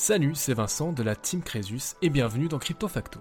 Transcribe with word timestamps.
Salut, 0.00 0.36
c'est 0.36 0.54
Vincent 0.54 0.92
de 0.92 1.02
la 1.02 1.16
Team 1.16 1.42
Crésus 1.42 1.96
et 2.02 2.08
bienvenue 2.08 2.46
dans 2.46 2.60
Crypto 2.60 2.86
Facto. 2.86 3.18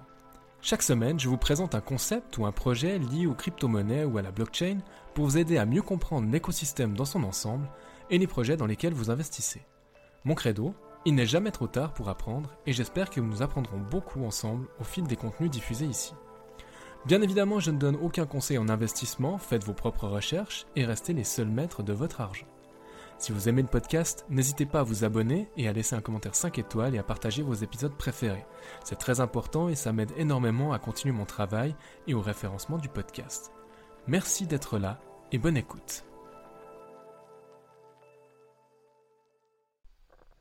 Chaque 0.62 0.84
semaine, 0.84 1.20
je 1.20 1.28
vous 1.28 1.36
présente 1.36 1.74
un 1.74 1.82
concept 1.82 2.38
ou 2.38 2.46
un 2.46 2.52
projet 2.52 3.00
lié 3.00 3.26
aux 3.26 3.34
crypto-monnaies 3.34 4.04
ou 4.04 4.20
à 4.20 4.22
la 4.22 4.30
blockchain 4.30 4.78
pour 5.16 5.26
vous 5.26 5.40
aider 5.40 5.58
à 5.58 5.66
mieux 5.66 5.82
comprendre 5.82 6.30
l'écosystème 6.32 6.94
dans 6.94 7.04
son 7.04 7.24
ensemble 7.24 7.68
et 8.12 8.20
les 8.20 8.28
projets 8.28 8.58
dans 8.58 8.68
lesquels 8.68 8.94
vous 8.94 9.10
investissez. 9.10 9.66
Mon 10.24 10.36
credo, 10.36 10.76
il 11.04 11.16
n'est 11.16 11.26
jamais 11.26 11.50
trop 11.50 11.66
tard 11.66 11.96
pour 11.96 12.10
apprendre 12.10 12.56
et 12.68 12.74
j'espère 12.74 13.10
que 13.10 13.22
nous 13.22 13.42
apprendrons 13.42 13.80
beaucoup 13.80 14.24
ensemble 14.24 14.68
au 14.80 14.84
fil 14.84 15.06
des 15.06 15.16
contenus 15.16 15.50
diffusés 15.50 15.88
ici. 15.88 16.14
Bien 17.08 17.24
évidemment, 17.24 17.60
je 17.60 17.72
ne 17.72 17.80
donne 17.80 17.98
aucun 18.00 18.28
conseil 18.28 18.60
en 18.60 18.70
investissement, 18.70 19.40
faites 19.40 19.64
vos 19.64 19.74
propres 19.74 20.08
recherches 20.08 20.68
et 20.76 20.86
restez 20.86 21.14
les 21.14 21.24
seuls 21.24 21.50
maîtres 21.50 21.82
de 21.82 21.94
votre 21.94 22.22
argent. 22.22 22.46
Si 23.20 23.32
vous 23.32 23.50
aimez 23.50 23.64
le 23.64 23.68
podcast, 23.68 24.26
n'hésitez 24.30 24.68
pas 24.68 24.82
à 24.82 24.84
vous 24.84 25.04
abonner 25.04 25.50
et 25.58 25.68
à 25.68 25.74
laisser 25.74 25.96
un 25.96 26.02
commentaire 26.02 26.36
5 26.36 26.60
étoiles 26.60 26.94
et 26.94 27.00
à 27.00 27.04
partager 27.04 27.42
vos 27.42 27.56
épisodes 27.56 27.96
préférés. 27.96 28.46
C'est 28.84 29.00
très 29.00 29.22
important 29.22 29.70
et 29.70 29.76
ça 29.76 29.92
m'aide 29.92 30.12
énormément 30.18 30.72
à 30.72 30.78
continuer 30.78 31.14
mon 31.14 31.26
travail 31.26 31.76
et 32.06 32.14
au 32.14 32.22
référencement 32.22 32.78
du 32.78 32.90
podcast. 32.90 33.52
Merci 34.06 34.46
d'être 34.46 34.78
là 34.78 35.00
et 35.32 35.40
bonne 35.40 35.58
écoute. 35.58 36.04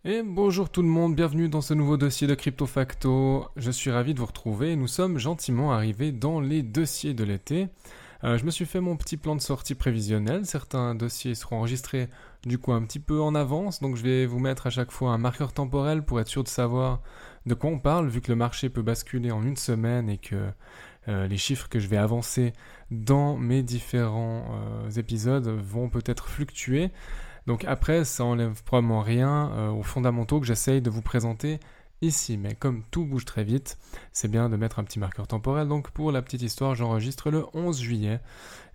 Et 0.04 0.22
bonjour 0.22 0.68
tout 0.68 0.82
le 0.82 0.88
monde, 0.88 1.16
bienvenue 1.16 1.48
dans 1.48 1.62
ce 1.62 1.74
nouveau 1.74 1.96
dossier 1.96 2.26
de 2.26 2.34
Crypto 2.34 2.66
Facto. 2.66 3.46
Je 3.56 3.70
suis 3.70 3.90
ravi 3.90 4.12
de 4.12 4.20
vous 4.20 4.26
retrouver. 4.26 4.76
Nous 4.76 4.86
sommes 4.86 5.18
gentiment 5.18 5.72
arrivés 5.72 6.12
dans 6.12 6.40
les 6.40 6.62
dossiers 6.62 7.14
de 7.14 7.24
l'été. 7.24 7.68
Euh, 8.24 8.38
je 8.38 8.44
me 8.44 8.50
suis 8.50 8.64
fait 8.64 8.80
mon 8.80 8.96
petit 8.96 9.16
plan 9.16 9.36
de 9.36 9.40
sortie 9.40 9.74
prévisionnel. 9.74 10.46
Certains 10.46 10.94
dossiers 10.94 11.34
seront 11.34 11.58
enregistrés 11.58 12.08
du 12.44 12.58
coup 12.58 12.72
un 12.72 12.82
petit 12.82 13.00
peu 13.00 13.20
en 13.20 13.34
avance, 13.34 13.80
donc 13.80 13.96
je 13.96 14.02
vais 14.02 14.26
vous 14.26 14.38
mettre 14.38 14.66
à 14.66 14.70
chaque 14.70 14.90
fois 14.90 15.10
un 15.10 15.18
marqueur 15.18 15.52
temporel 15.52 16.02
pour 16.02 16.20
être 16.20 16.28
sûr 16.28 16.44
de 16.44 16.48
savoir 16.48 17.00
de 17.44 17.54
quoi 17.54 17.70
on 17.70 17.78
parle, 17.78 18.08
vu 18.08 18.20
que 18.20 18.30
le 18.30 18.36
marché 18.36 18.68
peut 18.68 18.82
basculer 18.82 19.30
en 19.30 19.42
une 19.42 19.56
semaine 19.56 20.08
et 20.08 20.18
que 20.18 20.48
euh, 21.08 21.26
les 21.26 21.36
chiffres 21.36 21.68
que 21.68 21.78
je 21.78 21.88
vais 21.88 21.96
avancer 21.96 22.52
dans 22.90 23.36
mes 23.36 23.62
différents 23.62 24.46
euh, 24.50 24.90
épisodes 24.90 25.46
vont 25.46 25.88
peut-être 25.88 26.28
fluctuer. 26.28 26.90
Donc 27.46 27.64
après, 27.64 28.04
ça 28.04 28.24
enlève 28.24 28.62
probablement 28.64 29.02
rien 29.02 29.70
aux 29.70 29.84
fondamentaux 29.84 30.40
que 30.40 30.46
j'essaye 30.46 30.82
de 30.82 30.90
vous 30.90 31.02
présenter 31.02 31.60
ici. 32.02 32.36
Mais 32.36 32.54
comme 32.54 32.82
tout 32.90 33.04
bouge 33.04 33.24
très 33.24 33.44
vite, 33.44 33.78
c'est 34.12 34.28
bien 34.28 34.48
de 34.48 34.56
mettre 34.56 34.78
un 34.78 34.84
petit 34.84 34.98
marqueur 34.98 35.26
temporel. 35.26 35.68
Donc 35.68 35.90
pour 35.90 36.12
la 36.12 36.22
petite 36.22 36.42
histoire, 36.42 36.74
j'enregistre 36.74 37.30
le 37.30 37.44
11 37.54 37.80
juillet 37.80 38.20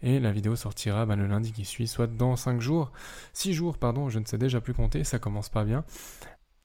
et 0.01 0.19
la 0.19 0.31
vidéo 0.31 0.55
sortira 0.55 1.05
ben, 1.05 1.15
le 1.15 1.27
lundi 1.27 1.51
qui 1.51 1.65
suit, 1.65 1.87
soit 1.87 2.07
dans 2.07 2.35
5 2.35 2.59
jours, 2.61 2.91
6 3.33 3.53
jours, 3.53 3.77
pardon, 3.77 4.09
je 4.09 4.19
ne 4.19 4.25
sais 4.25 4.37
déjà 4.37 4.61
plus 4.61 4.73
compter, 4.73 5.03
ça 5.03 5.19
commence 5.19 5.49
pas 5.49 5.63
bien. 5.63 5.83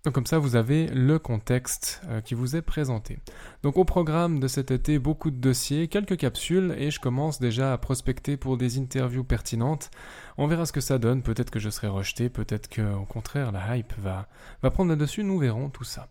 Donc 0.06 0.14
comme 0.14 0.26
ça, 0.26 0.38
vous 0.38 0.54
avez 0.54 0.86
le 0.86 1.18
contexte 1.18 2.00
euh, 2.06 2.20
qui 2.20 2.34
vous 2.34 2.54
est 2.54 2.62
présenté. 2.62 3.18
Donc 3.64 3.76
au 3.76 3.84
programme 3.84 4.38
de 4.38 4.46
cet 4.46 4.70
été, 4.70 5.00
beaucoup 5.00 5.32
de 5.32 5.36
dossiers, 5.36 5.88
quelques 5.88 6.16
capsules, 6.16 6.76
et 6.78 6.92
je 6.92 7.00
commence 7.00 7.40
déjà 7.40 7.72
à 7.72 7.78
prospecter 7.78 8.36
pour 8.36 8.56
des 8.56 8.78
interviews 8.78 9.24
pertinentes. 9.24 9.90
On 10.38 10.46
verra 10.46 10.64
ce 10.64 10.70
que 10.70 10.80
ça 10.80 10.98
donne, 10.98 11.22
peut-être 11.22 11.50
que 11.50 11.58
je 11.58 11.70
serai 11.70 11.88
rejeté, 11.88 12.28
peut-être 12.28 12.68
que 12.68 12.94
au 12.94 13.04
contraire 13.04 13.50
la 13.50 13.76
hype 13.76 13.94
va, 13.98 14.28
prendre 14.70 14.90
le 14.90 14.96
dessus, 14.96 15.24
nous 15.24 15.40
verrons 15.40 15.70
tout 15.70 15.82
ça. 15.82 16.08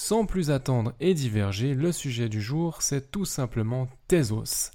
Sans 0.00 0.26
plus 0.26 0.52
attendre 0.52 0.92
et 1.00 1.12
diverger, 1.12 1.74
le 1.74 1.90
sujet 1.90 2.28
du 2.28 2.40
jour, 2.40 2.82
c'est 2.82 3.10
tout 3.10 3.24
simplement 3.24 3.88
Tezos. 4.06 4.70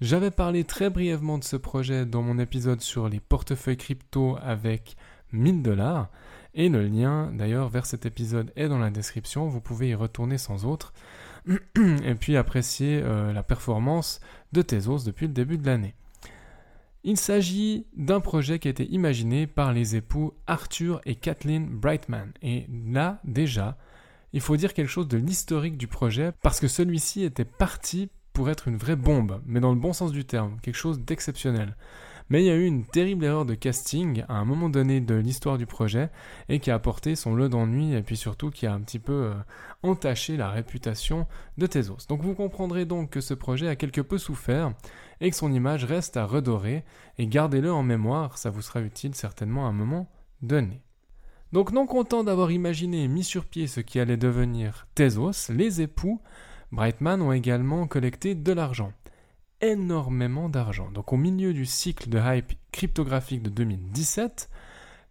J'avais 0.00 0.32
parlé 0.32 0.64
très 0.64 0.90
brièvement 0.90 1.38
de 1.38 1.44
ce 1.44 1.54
projet 1.54 2.04
dans 2.04 2.22
mon 2.22 2.40
épisode 2.40 2.80
sur 2.80 3.08
les 3.08 3.20
portefeuilles 3.20 3.76
crypto 3.76 4.36
avec 4.42 4.96
1000 5.30 5.62
dollars. 5.62 6.10
Et 6.54 6.68
le 6.68 6.88
lien 6.88 7.30
d'ailleurs 7.32 7.68
vers 7.68 7.86
cet 7.86 8.04
épisode 8.04 8.52
est 8.56 8.68
dans 8.68 8.80
la 8.80 8.90
description, 8.90 9.46
vous 9.46 9.60
pouvez 9.60 9.90
y 9.90 9.94
retourner 9.94 10.38
sans 10.38 10.64
autre. 10.64 10.92
et 11.76 12.16
puis 12.16 12.36
apprécier 12.36 13.00
euh, 13.00 13.32
la 13.32 13.44
performance 13.44 14.18
de 14.52 14.60
Tezos 14.60 15.04
depuis 15.06 15.28
le 15.28 15.34
début 15.34 15.56
de 15.56 15.66
l'année. 15.66 15.94
Il 17.04 17.16
s'agit 17.16 17.86
d'un 17.96 18.18
projet 18.18 18.58
qui 18.58 18.66
a 18.66 18.72
été 18.72 18.90
imaginé 18.90 19.46
par 19.46 19.72
les 19.72 19.94
époux 19.94 20.34
Arthur 20.48 21.00
et 21.04 21.14
Kathleen 21.14 21.68
Brightman. 21.68 22.32
Et 22.42 22.66
là, 22.88 23.20
déjà, 23.22 23.78
il 24.34 24.40
faut 24.40 24.56
dire 24.56 24.74
quelque 24.74 24.88
chose 24.88 25.06
de 25.06 25.16
l'historique 25.16 25.78
du 25.78 25.86
projet 25.86 26.32
parce 26.42 26.58
que 26.58 26.66
celui-ci 26.66 27.22
était 27.22 27.44
parti 27.44 28.10
pour 28.32 28.50
être 28.50 28.66
une 28.66 28.76
vraie 28.76 28.96
bombe, 28.96 29.40
mais 29.46 29.60
dans 29.60 29.72
le 29.72 29.78
bon 29.78 29.92
sens 29.92 30.10
du 30.10 30.24
terme, 30.24 30.58
quelque 30.60 30.74
chose 30.74 30.98
d'exceptionnel. 30.98 31.76
Mais 32.30 32.42
il 32.42 32.46
y 32.46 32.50
a 32.50 32.56
eu 32.56 32.64
une 32.64 32.84
terrible 32.84 33.26
erreur 33.26 33.46
de 33.46 33.54
casting 33.54 34.24
à 34.28 34.34
un 34.34 34.44
moment 34.44 34.68
donné 34.68 35.00
de 35.00 35.14
l'histoire 35.14 35.56
du 35.56 35.66
projet 35.66 36.10
et 36.48 36.58
qui 36.58 36.72
a 36.72 36.74
apporté 36.74 37.14
son 37.14 37.36
lot 37.36 37.48
d'ennui 37.48 37.94
et 37.94 38.02
puis 38.02 38.16
surtout 38.16 38.50
qui 38.50 38.66
a 38.66 38.74
un 38.74 38.80
petit 38.80 38.98
peu 38.98 39.12
euh, 39.12 39.34
entaché 39.84 40.36
la 40.36 40.50
réputation 40.50 41.28
de 41.56 41.68
Tezos. 41.68 42.06
Donc 42.08 42.22
vous 42.22 42.34
comprendrez 42.34 42.86
donc 42.86 43.10
que 43.10 43.20
ce 43.20 43.34
projet 43.34 43.68
a 43.68 43.76
quelque 43.76 44.00
peu 44.00 44.18
souffert 44.18 44.72
et 45.20 45.30
que 45.30 45.36
son 45.36 45.52
image 45.52 45.84
reste 45.84 46.16
à 46.16 46.26
redorer 46.26 46.82
et 47.18 47.28
gardez-le 47.28 47.72
en 47.72 47.84
mémoire, 47.84 48.36
ça 48.36 48.50
vous 48.50 48.62
sera 48.62 48.80
utile 48.80 49.14
certainement 49.14 49.66
à 49.66 49.68
un 49.68 49.72
moment 49.72 50.10
donné. 50.42 50.82
Donc 51.54 51.70
non 51.70 51.86
content 51.86 52.24
d'avoir 52.24 52.50
imaginé 52.50 53.04
et 53.04 53.08
mis 53.08 53.22
sur 53.22 53.44
pied 53.44 53.68
ce 53.68 53.78
qui 53.78 54.00
allait 54.00 54.16
devenir 54.16 54.88
Tezos, 54.96 55.52
les 55.52 55.82
époux 55.82 56.20
Brightman 56.72 57.22
ont 57.22 57.30
également 57.30 57.86
collecté 57.86 58.34
de 58.34 58.52
l'argent. 58.52 58.90
Énormément 59.60 60.48
d'argent. 60.48 60.90
Donc 60.90 61.12
au 61.12 61.16
milieu 61.16 61.54
du 61.54 61.64
cycle 61.64 62.08
de 62.08 62.18
hype 62.18 62.54
cryptographique 62.72 63.44
de 63.44 63.50
2017, 63.50 64.50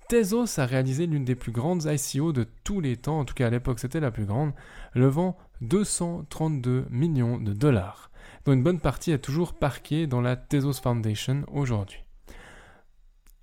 Tezos 0.09 0.59
a 0.59 0.66
réalisé 0.66 1.06
l'une 1.06 1.24
des 1.24 1.36
plus 1.36 1.53
grandes 1.53 1.86
ICO 1.86 2.34
de 2.34 2.46
tous 2.66 2.82
les 2.82 2.98
temps, 2.98 3.20
en 3.20 3.24
tout 3.24 3.36
cas 3.36 3.48
à 3.48 3.50
l'époque 3.50 3.80
c'était 3.80 4.02
la 4.02 4.12
plus 4.12 4.26
grande, 4.26 4.52
levant 4.96 5.38
232 5.62 6.88
millions 6.90 7.38
de 7.38 7.53
dollars, 7.53 8.12
dont 8.44 8.52
une 8.52 8.64
bonne 8.64 8.82
partie 8.82 9.12
est 9.12 9.20
toujours 9.20 9.53
parquée 9.53 10.08
dans 10.08 10.20
la 10.20 10.36
Tezos 10.36 10.74
Foundation 10.74 11.46
aujourd'hui. 11.53 12.03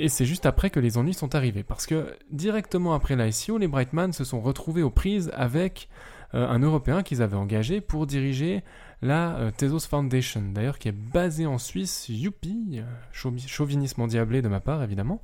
Et 0.00 0.08
c'est 0.08 0.24
juste 0.24 0.46
après 0.46 0.70
que 0.70 0.80
les 0.80 0.96
ennuis 0.96 1.12
sont 1.12 1.34
arrivés, 1.34 1.62
parce 1.62 1.84
que 1.84 2.16
directement 2.30 2.94
après 2.94 3.16
l'ICO, 3.16 3.58
les 3.58 3.68
Brightman 3.68 4.14
se 4.14 4.24
sont 4.24 4.40
retrouvés 4.40 4.82
aux 4.82 4.90
prises 4.90 5.30
avec 5.34 5.90
euh, 6.34 6.48
un 6.48 6.58
Européen 6.60 7.02
qu'ils 7.02 7.20
avaient 7.20 7.36
engagé 7.36 7.82
pour 7.82 8.06
diriger 8.06 8.64
la 9.02 9.36
euh, 9.36 9.50
Tezos 9.50 9.80
Foundation, 9.80 10.40
d'ailleurs 10.54 10.78
qui 10.78 10.88
est 10.88 10.96
basée 11.12 11.44
en 11.44 11.58
Suisse, 11.58 12.06
youpi, 12.08 12.80
euh, 12.80 12.84
chauvinisme 13.12 14.00
endiablé 14.00 14.40
de 14.40 14.48
ma 14.48 14.60
part 14.60 14.82
évidemment. 14.82 15.20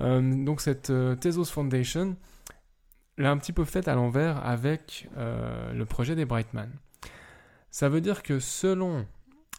donc 0.00 0.60
cette 0.60 0.92
Tezos 1.20 1.46
Foundation 1.46 2.16
l'a 3.18 3.32
un 3.32 3.38
petit 3.38 3.52
peu 3.52 3.64
faite 3.64 3.88
à 3.88 3.96
l'envers 3.96 4.46
avec 4.46 5.08
le 5.16 5.84
projet 5.84 6.14
des 6.14 6.26
Brightman. 6.26 6.70
Ça 7.72 7.88
veut 7.88 8.00
dire 8.00 8.22
que 8.22 8.38
selon 8.38 9.04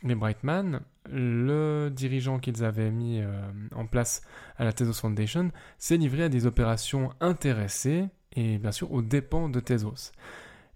les 0.03 0.15
Brightman, 0.15 0.81
le 1.11 1.89
dirigeant 1.89 2.39
qu'ils 2.39 2.63
avaient 2.63 2.91
mis 2.91 3.21
euh, 3.21 3.31
en 3.75 3.85
place 3.85 4.21
à 4.57 4.63
la 4.63 4.73
Tezos 4.73 4.93
Foundation 4.93 5.51
s'est 5.77 5.97
livré 5.97 6.23
à 6.23 6.29
des 6.29 6.45
opérations 6.45 7.11
intéressées 7.19 8.05
et 8.33 8.57
bien 8.57 8.71
sûr 8.71 8.91
aux 8.91 9.01
dépens 9.01 9.49
de 9.49 9.59
Tezos. 9.59 10.11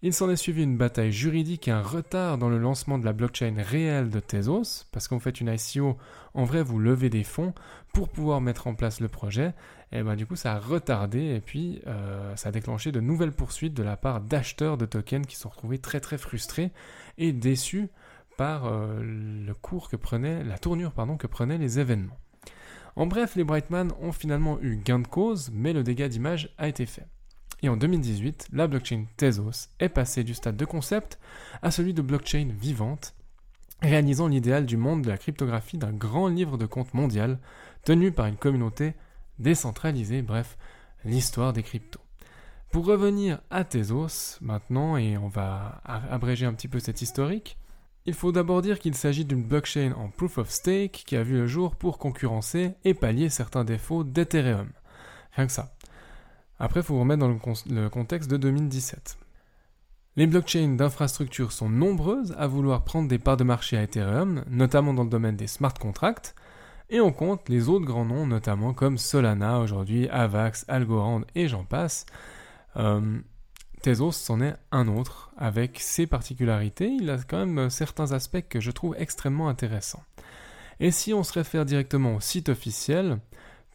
Il 0.03 0.13
s'en 0.13 0.31
est 0.31 0.35
suivi 0.35 0.63
une 0.63 0.77
bataille 0.77 1.11
juridique 1.11 1.67
et 1.67 1.71
un 1.71 1.83
retard 1.83 2.39
dans 2.39 2.49
le 2.49 2.57
lancement 2.57 2.97
de 2.97 3.05
la 3.05 3.13
blockchain 3.13 3.53
réelle 3.59 4.09
de 4.09 4.19
Tezos, 4.19 4.85
parce 4.91 5.07
qu'en 5.07 5.19
fait 5.19 5.39
une 5.39 5.53
ICO, 5.53 5.95
en 6.33 6.43
vrai 6.43 6.63
vous 6.63 6.79
levez 6.79 7.11
des 7.11 7.23
fonds 7.23 7.53
pour 7.93 8.09
pouvoir 8.09 8.41
mettre 8.41 8.65
en 8.65 8.73
place 8.73 8.99
le 8.99 9.09
projet, 9.09 9.53
et 9.91 10.01
ben 10.01 10.15
du 10.15 10.25
coup 10.25 10.35
ça 10.35 10.53
a 10.53 10.59
retardé 10.59 11.35
et 11.35 11.39
puis 11.39 11.83
euh, 11.85 12.35
ça 12.35 12.49
a 12.49 12.51
déclenché 12.51 12.91
de 12.91 12.99
nouvelles 12.99 13.31
poursuites 13.31 13.75
de 13.75 13.83
la 13.83 13.95
part 13.95 14.21
d'acheteurs 14.21 14.77
de 14.77 14.87
tokens 14.87 15.27
qui 15.27 15.35
sont 15.35 15.49
retrouvés 15.49 15.77
très 15.77 15.99
très 15.99 16.17
frustrés 16.17 16.71
et 17.19 17.31
déçus 17.31 17.89
euh, 18.43 19.01
le 19.45 19.53
cours 19.53 19.89
que 19.89 19.95
prenait, 19.95 20.43
la 20.43 20.57
tournure 20.57 20.91
pardon, 20.91 21.17
que 21.17 21.27
prenaient 21.27 21.57
les 21.57 21.79
événements. 21.79 22.17
En 22.95 23.05
bref, 23.05 23.35
les 23.35 23.43
Brightman 23.43 23.91
ont 24.01 24.11
finalement 24.11 24.59
eu 24.61 24.75
gain 24.75 24.99
de 24.99 25.07
cause, 25.07 25.49
mais 25.53 25.73
le 25.73 25.83
dégât 25.83 26.09
d'image 26.09 26.53
a 26.57 26.67
été 26.67 26.85
fait. 26.85 27.07
Et 27.61 27.69
en 27.69 27.77
2018, 27.77 28.49
la 28.53 28.67
blockchain 28.67 29.05
Tezos 29.17 29.69
est 29.79 29.89
passée 29.89 30.23
du 30.23 30.33
stade 30.33 30.57
de 30.57 30.65
concept 30.65 31.19
à 31.61 31.71
celui 31.71 31.93
de 31.93 32.01
blockchain 32.01 32.49
vivante, 32.59 33.15
réalisant 33.81 34.27
l'idéal 34.27 34.65
du 34.65 34.77
monde 34.77 35.03
de 35.03 35.09
la 35.09 35.17
cryptographie 35.17 35.77
d'un 35.77 35.93
grand 35.93 36.27
livre 36.27 36.57
de 36.57 36.65
compte 36.65 36.93
mondial 36.93 37.39
tenu 37.83 38.11
par 38.11 38.25
une 38.25 38.35
communauté 38.35 38.93
décentralisée, 39.39 40.21
bref, 40.21 40.57
l'histoire 41.05 41.53
des 41.53 41.63
cryptos. 41.63 42.01
Pour 42.71 42.85
revenir 42.85 43.41
à 43.49 43.63
Tezos 43.63 44.37
maintenant, 44.41 44.97
et 44.97 45.17
on 45.17 45.27
va 45.27 45.81
abréger 45.85 46.45
un 46.45 46.53
petit 46.53 46.67
peu 46.67 46.79
cette 46.79 47.01
historique, 47.01 47.57
il 48.05 48.13
faut 48.13 48.31
d'abord 48.31 48.61
dire 48.61 48.79
qu'il 48.79 48.95
s'agit 48.95 49.25
d'une 49.25 49.43
blockchain 49.43 49.93
en 49.93 50.09
proof 50.09 50.37
of 50.39 50.49
stake 50.49 51.03
qui 51.05 51.15
a 51.15 51.23
vu 51.23 51.37
le 51.37 51.47
jour 51.47 51.75
pour 51.75 51.99
concurrencer 51.99 52.73
et 52.83 52.93
pallier 52.93 53.29
certains 53.29 53.63
défauts 53.63 54.03
d'Ethereum. 54.03 54.69
Rien 55.33 55.45
que 55.45 55.53
ça. 55.53 55.73
Après, 56.59 56.79
il 56.79 56.83
faut 56.83 56.95
vous 56.95 57.01
remettre 57.01 57.19
dans 57.19 57.27
le, 57.69 57.89
contexte 57.89 58.29
de 58.29 58.37
2017. 58.37 59.17
Les 60.15 60.27
blockchains 60.27 60.75
d'infrastructure 60.75 61.51
sont 61.51 61.69
nombreuses 61.69 62.35
à 62.37 62.47
vouloir 62.47 62.83
prendre 62.83 63.07
des 63.07 63.19
parts 63.19 63.37
de 63.37 63.43
marché 63.43 63.77
à 63.77 63.83
Ethereum, 63.83 64.43
notamment 64.49 64.93
dans 64.93 65.03
le 65.03 65.09
domaine 65.09 65.37
des 65.37 65.47
smart 65.47 65.73
contracts, 65.73 66.35
et 66.89 66.99
on 66.99 67.13
compte 67.13 67.47
les 67.49 67.69
autres 67.69 67.85
grands 67.85 68.05
noms, 68.05 68.27
notamment 68.27 68.73
comme 68.73 68.97
Solana 68.97 69.59
aujourd'hui, 69.59 70.09
Avax, 70.09 70.65
Algorand 70.67 71.21
et 71.35 71.47
j'en 71.47 71.63
passe. 71.63 72.05
Euh, 72.75 73.19
Tezos 73.81 74.11
c'en 74.11 74.41
est 74.41 74.55
un 74.71 74.87
autre, 74.87 75.31
avec 75.37 75.79
ses 75.79 76.05
particularités, 76.05 76.87
il 76.87 77.09
a 77.09 77.17
quand 77.17 77.45
même 77.45 77.69
certains 77.69 78.11
aspects 78.11 78.47
que 78.47 78.59
je 78.59 78.69
trouve 78.69 78.95
extrêmement 78.97 79.49
intéressants. 79.49 80.03
Et 80.79 80.91
si 80.91 81.13
on 81.13 81.23
se 81.23 81.33
réfère 81.33 81.65
directement 81.65 82.15
au 82.15 82.19
site 82.19 82.49
officiel, 82.49 83.19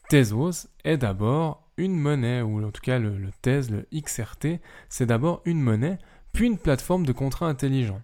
Tezos 0.09 0.69
est 0.85 0.97
d'abord 0.97 1.69
une 1.77 1.97
monnaie, 1.97 2.43
ou 2.43 2.65
en 2.65 2.71
tout 2.71 2.81
cas 2.81 2.99
le, 2.99 3.31
Tez, 3.43 3.63
le 3.71 3.87
XRT, 3.93 4.61
c'est 4.89 5.07
d'abord 5.07 5.43
une 5.45 5.61
monnaie, 5.61 5.99
puis 6.33 6.47
une 6.47 6.59
plateforme 6.59 7.05
de 7.05 7.13
contrat 7.13 7.49
intelligent. 7.49 8.01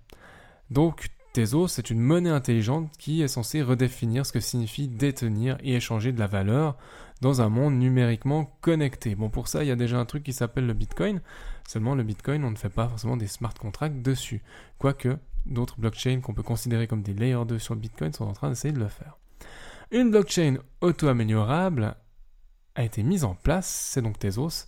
Donc 0.70 1.08
Tezos, 1.32 1.69
c'est 1.69 1.90
une 1.90 2.00
monnaie 2.00 2.31
intelligente 2.31 2.90
qui 2.99 3.22
est 3.22 3.28
censée 3.28 3.62
redéfinir 3.62 4.26
ce 4.26 4.32
que 4.32 4.40
signifie 4.40 4.88
détenir 4.88 5.56
et 5.62 5.76
échanger 5.76 6.12
de 6.12 6.19
la 6.19 6.26
valeur 6.26 6.76
dans 7.22 7.40
un 7.40 7.48
monde 7.48 7.78
numériquement 7.78 8.56
connecté. 8.62 9.14
Bon, 9.14 9.30
pour 9.30 9.46
ça, 9.46 9.62
il 9.62 9.69
y 9.69 9.70
a 9.70 9.76
déjà 9.76 9.96
un 9.96 10.04
truc 10.04 10.24
qui 10.24 10.32
s'appelle 10.32 10.66
le 10.66 10.72
Bitcoin. 10.72 11.20
Seulement, 11.69 11.94
le 11.94 12.02
Bitcoin, 12.02 12.42
on 12.44 12.50
ne 12.50 12.56
fait 12.56 12.69
pas 12.69 12.88
forcément 12.88 13.16
des 13.16 13.28
smart 13.28 13.54
contracts 13.54 14.02
dessus. 14.02 14.42
Quoique, 14.78 15.16
d'autres 15.46 15.78
blockchains 15.78 16.20
qu'on 16.20 16.34
peut 16.34 16.42
considérer 16.42 16.88
comme 16.88 17.02
des 17.02 17.14
layer 17.14 17.44
2 17.46 17.60
sur 17.60 17.74
le 17.74 17.80
Bitcoin 17.80 18.12
sont 18.12 18.24
en 18.24 18.32
train 18.32 18.48
d'essayer 18.48 18.74
de 18.74 18.80
le 18.80 18.88
faire. 18.88 19.19
Une 19.92 20.10
blockchain 20.10 20.56
auto-améliorable 20.80 21.94
a 22.74 22.82
été 22.82 23.04
mise 23.04 23.22
en 23.22 23.36
place, 23.36 23.68
c'est 23.68 24.02
donc 24.02 24.18
Tezos, 24.18 24.66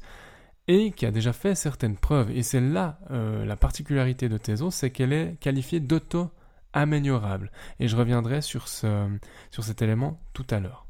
et 0.68 0.92
qui 0.92 1.06
a 1.06 1.10
déjà 1.10 1.32
fait 1.32 1.56
certaines 1.56 1.96
preuves. 1.96 2.30
Et 2.30 2.44
c'est 2.44 2.60
là 2.60 3.00
euh, 3.10 3.44
la 3.44 3.56
particularité 3.56 4.28
de 4.28 4.38
Tezos, 4.38 4.70
c'est 4.70 4.90
qu'elle 4.90 5.12
est 5.12 5.40
qualifiée 5.40 5.80
d'auto 5.80 6.30
améliorable. 6.72 7.50
Et 7.80 7.88
je 7.88 7.96
reviendrai 7.96 8.42
sur 8.42 8.68
cet 8.68 9.82
élément 9.82 10.20
tout 10.34 10.46
à 10.50 10.60
l'heure. 10.60 10.86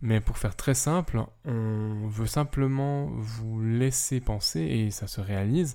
Mais 0.00 0.20
pour 0.20 0.38
faire 0.38 0.56
très 0.56 0.74
simple, 0.74 1.24
on 1.44 2.06
veut 2.08 2.26
simplement 2.26 3.06
vous 3.16 3.60
laisser 3.62 4.20
penser, 4.20 4.60
et 4.60 4.90
ça 4.90 5.06
se 5.06 5.20
réalise, 5.20 5.74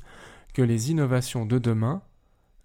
que 0.53 0.61
les 0.61 0.91
innovations 0.91 1.45
de 1.45 1.57
demain 1.57 2.01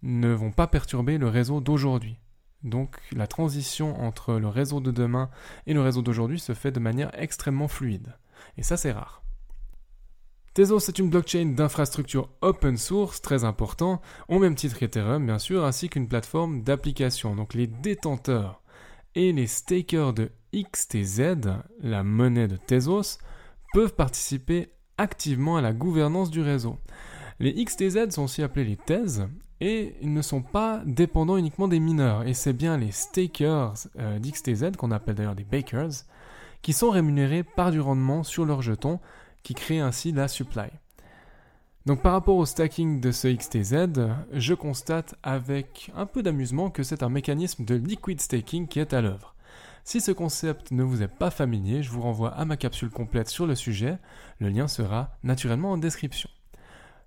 ne 0.03 0.33
vont 0.33 0.53
pas 0.53 0.67
perturber 0.67 1.19
le 1.19 1.29
réseau 1.29 1.61
d'aujourd'hui. 1.61 2.19
Donc 2.63 2.97
la 3.13 3.27
transition 3.27 4.01
entre 4.01 4.35
le 4.35 4.49
réseau 4.49 4.81
de 4.81 4.91
demain 4.91 5.31
et 5.67 5.75
le 5.75 5.83
réseau 5.83 6.03
d'aujourd'hui 6.03 6.41
se 6.41 6.55
fait 6.55 6.73
de 6.73 6.81
manière 6.81 7.11
extrêmement 7.19 7.69
fluide. 7.69 8.15
Et 8.57 8.63
ça 8.63 8.77
c'est 8.77 8.93
rare. 8.93 9.23
Tezos 10.55 10.89
est 10.89 10.99
une 10.99 11.11
blockchain 11.11 11.47
d'infrastructure 11.47 12.31
open 12.41 12.77
source 12.77 13.21
très 13.21 13.45
important, 13.45 14.01
au 14.29 14.39
même 14.39 14.55
titre 14.55 14.79
qu'Ethereum 14.79 15.27
bien 15.27 15.39
sûr, 15.39 15.65
ainsi 15.65 15.89
qu'une 15.89 16.09
plateforme 16.09 16.63
d'application. 16.63 17.35
Donc 17.35 17.55
les 17.55 17.67
détenteurs 17.67 18.63
et 19.15 19.33
les 19.33 19.47
stakers 19.47 20.15
de 20.15 20.31
XTZ, 20.63 21.39
la 21.81 22.03
monnaie 22.03 22.49
de 22.49 22.57
Tezos, 22.57 23.19
peuvent 23.73 23.95
participer 23.95 24.71
activement 24.99 25.57
à 25.57 25.61
la 25.61 25.73
gouvernance 25.73 26.31
du 26.31 26.41
réseau. 26.41 26.79
Les 27.41 27.65
XTZ 27.65 28.11
sont 28.11 28.25
aussi 28.25 28.43
appelés 28.43 28.65
les 28.65 28.77
Tez 28.77 29.25
et 29.61 29.97
ils 30.01 30.13
ne 30.13 30.23
sont 30.23 30.43
pas 30.43 30.83
dépendants 30.87 31.37
uniquement 31.37 31.69
des 31.69 31.81
mineurs. 31.81 32.27
Et 32.27 32.35
c'est 32.35 32.53
bien 32.53 32.77
les 32.77 32.93
stakers 32.93 33.75
euh, 33.99 34.19
d'XTZ, 34.19 34.77
qu'on 34.77 34.91
appelle 34.91 35.17
d'ailleurs 35.17 35.35
des 35.35 35.45
bakers, 35.45 36.05
qui 36.63 36.73
sont 36.73 36.91
rémunérés 36.91 37.43
par 37.43 37.71
du 37.71 37.81
rendement 37.81 38.23
sur 38.23 38.45
leurs 38.45 38.63
jetons 38.63 39.01
qui 39.43 39.55
crée 39.55 39.81
ainsi 39.81 40.13
la 40.13 40.29
supply. 40.29 40.69
Donc 41.87 42.01
par 42.01 42.13
rapport 42.13 42.37
au 42.37 42.47
stacking 42.47 43.01
de 43.01 43.13
ce 43.13 43.29
XTZ, 43.29 44.09
je 44.33 44.55
constate 44.55 45.17
avec 45.23 45.91
un 45.95 46.07
peu 46.07 46.23
d'amusement 46.23 46.71
que 46.71 46.83
c'est 46.83 47.03
un 47.03 47.11
mécanisme 47.11 47.65
de 47.65 47.75
liquid 47.75 48.21
staking 48.21 48.69
qui 48.69 48.81
est 48.81 48.95
à 48.95 49.03
l'œuvre. 49.03 49.34
Si 49.87 50.01
ce 50.01 50.13
concept 50.13 50.71
ne 50.71 50.83
vous 50.83 51.03
est 51.03 51.09
pas 51.09 51.31
familier, 51.31 51.83
je 51.83 51.91
vous 51.91 52.01
renvoie 52.01 52.31
à 52.31 52.47
ma 52.47 52.57
capsule 52.57 52.89
complète 52.89 53.29
sur 53.29 53.47
le 53.47 53.55
sujet, 53.55 53.99
le 54.39 54.49
lien 54.49 54.67
sera 54.67 55.19
naturellement 55.23 55.73
en 55.73 55.77
description. 55.77 56.31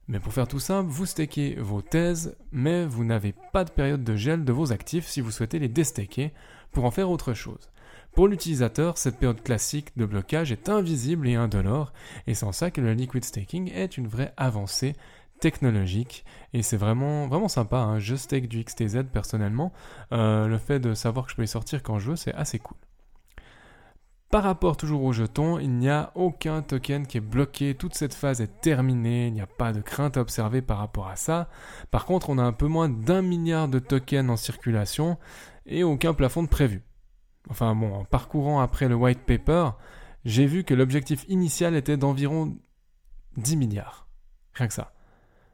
Mais 0.08 0.20
pour 0.20 0.32
faire 0.32 0.48
tout 0.48 0.60
simple, 0.60 0.92
vous 0.92 1.08
stakez 1.08 1.56
vos 1.56 1.82
thèses, 1.82 2.38
mais 2.52 2.86
vous 2.86 3.04
n'avez 3.04 3.34
pas 3.52 3.64
de 3.64 3.72
période 3.72 4.04
de 4.04 4.16
gel 4.16 4.46
de 4.46 4.54
vos 4.54 4.72
actifs 4.72 5.08
si 5.08 5.22
vous 5.22 5.32
souhaitez 5.32 5.58
les 5.58 5.70
déstaker 5.70 6.34
pour 6.72 6.86
en 6.86 6.92
faire 6.92 7.10
autre 7.10 7.34
chose. 7.34 7.72
Pour 8.14 8.28
l'utilisateur, 8.28 9.00
cette 9.00 9.18
période 9.18 9.42
classique 9.42 9.98
de 9.98 10.06
blocage 10.06 10.52
est 10.52 10.70
invisible 10.70 11.28
et 11.28 11.36
indolore, 11.36 11.94
et 12.28 12.36
c'est 12.36 12.46
en 12.46 12.52
ça 12.52 12.70
que 12.70 12.82
le 12.82 12.94
liquid 12.94 13.26
staking 13.26 13.72
est 13.72 13.98
une 13.98 14.08
vraie 14.08 14.34
avancée 14.38 14.96
technologique 15.40 16.26
et 16.54 16.62
c'est 16.62 16.78
vraiment 16.78 17.28
vraiment 17.28 17.48
sympa. 17.48 17.78
Hein. 17.78 18.00
Je 18.00 18.16
stake 18.16 18.48
du 18.48 18.64
XTZ 18.64 19.04
personnellement. 19.12 19.72
Euh, 20.12 20.48
le 20.48 20.58
fait 20.58 20.80
de 20.80 20.94
savoir 20.94 21.26
que 21.26 21.32
je 21.32 21.36
peux 21.36 21.44
les 21.44 21.48
sortir 21.48 21.84
quand 21.84 22.00
je 22.00 22.12
veux, 22.12 22.16
c'est 22.16 22.34
assez 22.34 22.60
cool. 22.60 22.78
Par 24.30 24.44
rapport 24.44 24.76
toujours 24.76 25.04
aux 25.04 25.14
jetons, 25.14 25.58
il 25.58 25.72
n'y 25.72 25.90
a 25.90 26.12
aucun 26.16 26.62
token 26.62 27.08
qui 27.08 27.18
est 27.18 27.22
bloqué, 27.22 27.76
toute 27.76 27.96
cette 27.96 28.14
phase 28.14 28.42
est 28.42 28.60
terminée, 28.60 29.28
il 29.28 29.34
n'y 29.34 29.40
a 29.40 29.48
pas 29.48 29.72
de 29.72 29.80
crainte 29.80 30.18
à 30.18 30.22
observer 30.22 30.62
par 30.62 30.80
rapport 30.80 31.08
à 31.08 31.16
ça. 31.16 31.48
Par 31.92 32.06
contre, 32.06 32.30
on 32.30 32.38
a 32.38 32.44
un 32.44 32.52
peu 32.52 32.68
moins 32.68 32.90
d'un 32.90 33.22
milliard 33.22 33.70
de 33.70 33.80
tokens 33.80 34.30
en 34.30 34.36
circulation 34.36 35.18
et 35.66 35.84
aucun 35.84 36.14
plafond 36.14 36.44
de 36.44 36.50
prévu. 36.50 36.84
Enfin 37.50 37.74
bon, 37.74 37.94
en 37.94 38.04
parcourant 38.04 38.60
après 38.60 38.90
le 38.90 38.96
white 38.96 39.22
paper, 39.26 39.70
j'ai 40.26 40.46
vu 40.46 40.66
que 40.66 40.74
l'objectif 40.74 41.24
initial 41.30 41.74
était 41.74 41.96
d'environ 41.96 42.58
10 43.38 43.56
milliards. 43.56 44.10
Rien 44.56 44.68
que 44.68 44.74
ça. 44.74 44.92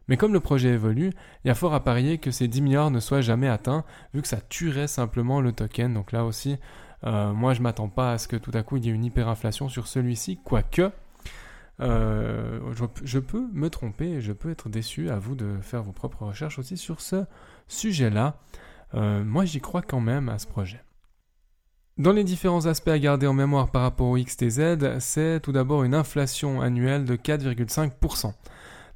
Mais 0.08 0.18
comme 0.18 0.34
le 0.34 0.40
projet 0.40 0.70
évolue, 0.70 1.12
il 1.44 1.48
y 1.48 1.52
a 1.52 1.56
fort 1.56 1.74
à 1.74 1.84
parier 1.84 2.18
que 2.18 2.32
ces 2.32 2.48
10 2.48 2.62
milliards 2.62 2.92
ne 2.92 3.00
soient 3.00 3.22
jamais 3.22 3.48
atteints, 3.48 3.86
vu 4.14 4.22
que 4.22 4.28
ça 4.28 4.42
tuerait 4.42 4.88
simplement 4.88 5.40
le 5.42 5.52
token. 5.54 5.94
Donc 5.94 6.12
là 6.12 6.26
aussi, 6.26 6.58
euh, 7.06 7.34
moi 7.34 7.54
je 7.54 7.62
m'attends 7.62 7.90
pas 7.90 8.14
à 8.14 8.18
ce 8.18 8.28
que 8.28 8.36
tout 8.36 8.52
à 8.54 8.64
coup 8.64 8.78
il 8.78 8.86
y 8.86 8.90
ait 8.90 8.94
une 8.94 9.06
hyperinflation 9.06 9.70
sur 9.70 9.88
celui-ci, 9.88 10.40
quoique 10.44 10.92
euh, 11.80 12.60
je, 13.04 13.20
peux 13.20 13.48
me 13.52 13.70
tromper, 13.70 14.22
je 14.22 14.32
peux 14.32 14.52
être 14.52 14.70
déçu, 14.70 15.10
à 15.10 15.18
vous 15.18 15.36
de 15.36 15.58
faire 15.62 15.84
vos 15.84 15.92
propres 15.92 16.26
recherches 16.26 16.60
aussi 16.60 16.78
sur 16.78 17.02
ce 17.02 17.26
sujet-là. 17.68 18.38
Euh, 18.94 19.24
moi 19.24 19.46
j'y 19.46 19.60
crois 19.60 19.82
quand 19.82 20.00
même 20.00 20.30
à 20.30 20.38
ce 20.38 20.48
projet. 20.48 20.82
Dans 21.98 22.12
les 22.12 22.24
différents 22.24 22.66
aspects 22.66 22.90
à 22.90 22.98
garder 22.98 23.28
en 23.28 23.34
mémoire 23.34 23.70
par 23.70 23.84
rapport 23.84 24.08
au 24.08 24.18
XTZ, 24.18 25.00
c'est 25.00 25.40
tout 25.42 25.52
d'abord 25.52 25.84
une 25.84 25.94
inflation 25.94 26.62
annuelle 26.62 27.06
de 27.06 27.16
4,5%. 27.16 28.34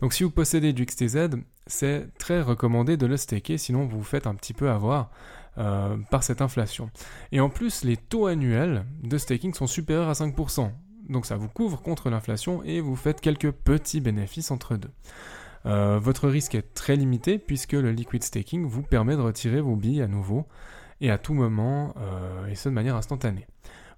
Donc 0.01 0.13
si 0.13 0.23
vous 0.23 0.31
possédez 0.31 0.73
du 0.73 0.85
XTZ, 0.85 1.29
c'est 1.65 2.07
très 2.17 2.41
recommandé 2.41 2.97
de 2.97 3.05
le 3.05 3.17
staker, 3.17 3.57
sinon 3.57 3.85
vous 3.85 3.97
vous 3.99 4.03
faites 4.03 4.27
un 4.27 4.35
petit 4.35 4.53
peu 4.53 4.69
avoir 4.69 5.09
euh, 5.57 5.97
par 6.11 6.23
cette 6.23 6.41
inflation. 6.41 6.91
Et 7.31 7.39
en 7.39 7.49
plus, 7.49 7.83
les 7.83 7.97
taux 7.97 8.27
annuels 8.27 8.85
de 9.01 9.17
staking 9.17 9.53
sont 9.53 9.67
supérieurs 9.67 10.09
à 10.09 10.13
5%. 10.13 10.71
Donc 11.09 11.25
ça 11.25 11.35
vous 11.35 11.47
couvre 11.47 11.81
contre 11.81 12.09
l'inflation 12.09 12.61
et 12.63 12.79
vous 12.79 12.95
faites 12.95 13.21
quelques 13.21 13.51
petits 13.51 14.01
bénéfices 14.01 14.51
entre 14.51 14.75
deux. 14.75 14.91
Euh, 15.66 15.99
votre 15.99 16.30
risque 16.30 16.56
est 16.56 16.73
très 16.73 16.95
limité 16.95 17.39
puisque 17.39 17.73
le 17.73 17.92
liquid 17.92 18.23
staking 18.23 18.66
vous 18.66 18.83
permet 18.83 19.16
de 19.16 19.21
retirer 19.21 19.61
vos 19.61 19.75
billes 19.75 20.01
à 20.01 20.07
nouveau 20.07 20.45
et 21.01 21.09
à 21.09 21.18
tout 21.18 21.33
moment, 21.33 21.94
euh, 21.97 22.47
et 22.47 22.56
ce 22.56 22.69
de 22.69 22.73
manière 22.73 22.95
instantanée. 22.95 23.47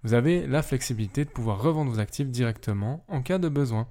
Vous 0.03 0.13
avez 0.13 0.47
la 0.47 0.61
flexibilité 0.61 1.25
de 1.25 1.29
pouvoir 1.29 1.61
revendre 1.61 1.91
vos 1.91 1.99
actifs 1.99 2.29
directement 2.29 3.03
en 3.09 3.21
cas 3.21 3.37
de 3.37 3.49
besoin. 3.49 3.87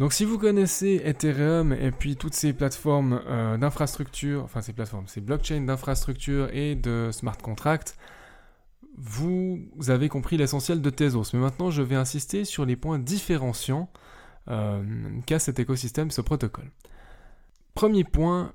Donc 0.00 0.14
si 0.14 0.24
vous 0.24 0.38
connaissez 0.38 1.02
Ethereum 1.04 1.74
et 1.74 1.90
puis 1.90 2.16
toutes 2.16 2.32
ces 2.32 2.54
plateformes 2.54 3.20
euh, 3.28 3.58
d'infrastructure, 3.58 4.42
enfin 4.42 4.62
ces 4.62 4.72
plateformes, 4.72 5.06
ces 5.06 5.20
blockchains 5.20 5.60
d'infrastructure 5.60 6.48
et 6.54 6.74
de 6.74 7.10
smart 7.12 7.36
contracts, 7.36 7.98
vous 8.96 9.60
avez 9.88 10.08
compris 10.08 10.38
l'essentiel 10.38 10.80
de 10.80 10.88
Tezos. 10.88 11.34
Mais 11.34 11.38
maintenant, 11.38 11.70
je 11.70 11.82
vais 11.82 11.96
insister 11.96 12.46
sur 12.46 12.64
les 12.64 12.76
points 12.76 12.98
différenciants 12.98 13.90
euh, 14.48 14.82
qu'a 15.26 15.38
cet 15.38 15.58
écosystème, 15.58 16.10
ce 16.10 16.22
protocole. 16.22 16.70
Premier 17.74 18.04
point, 18.04 18.54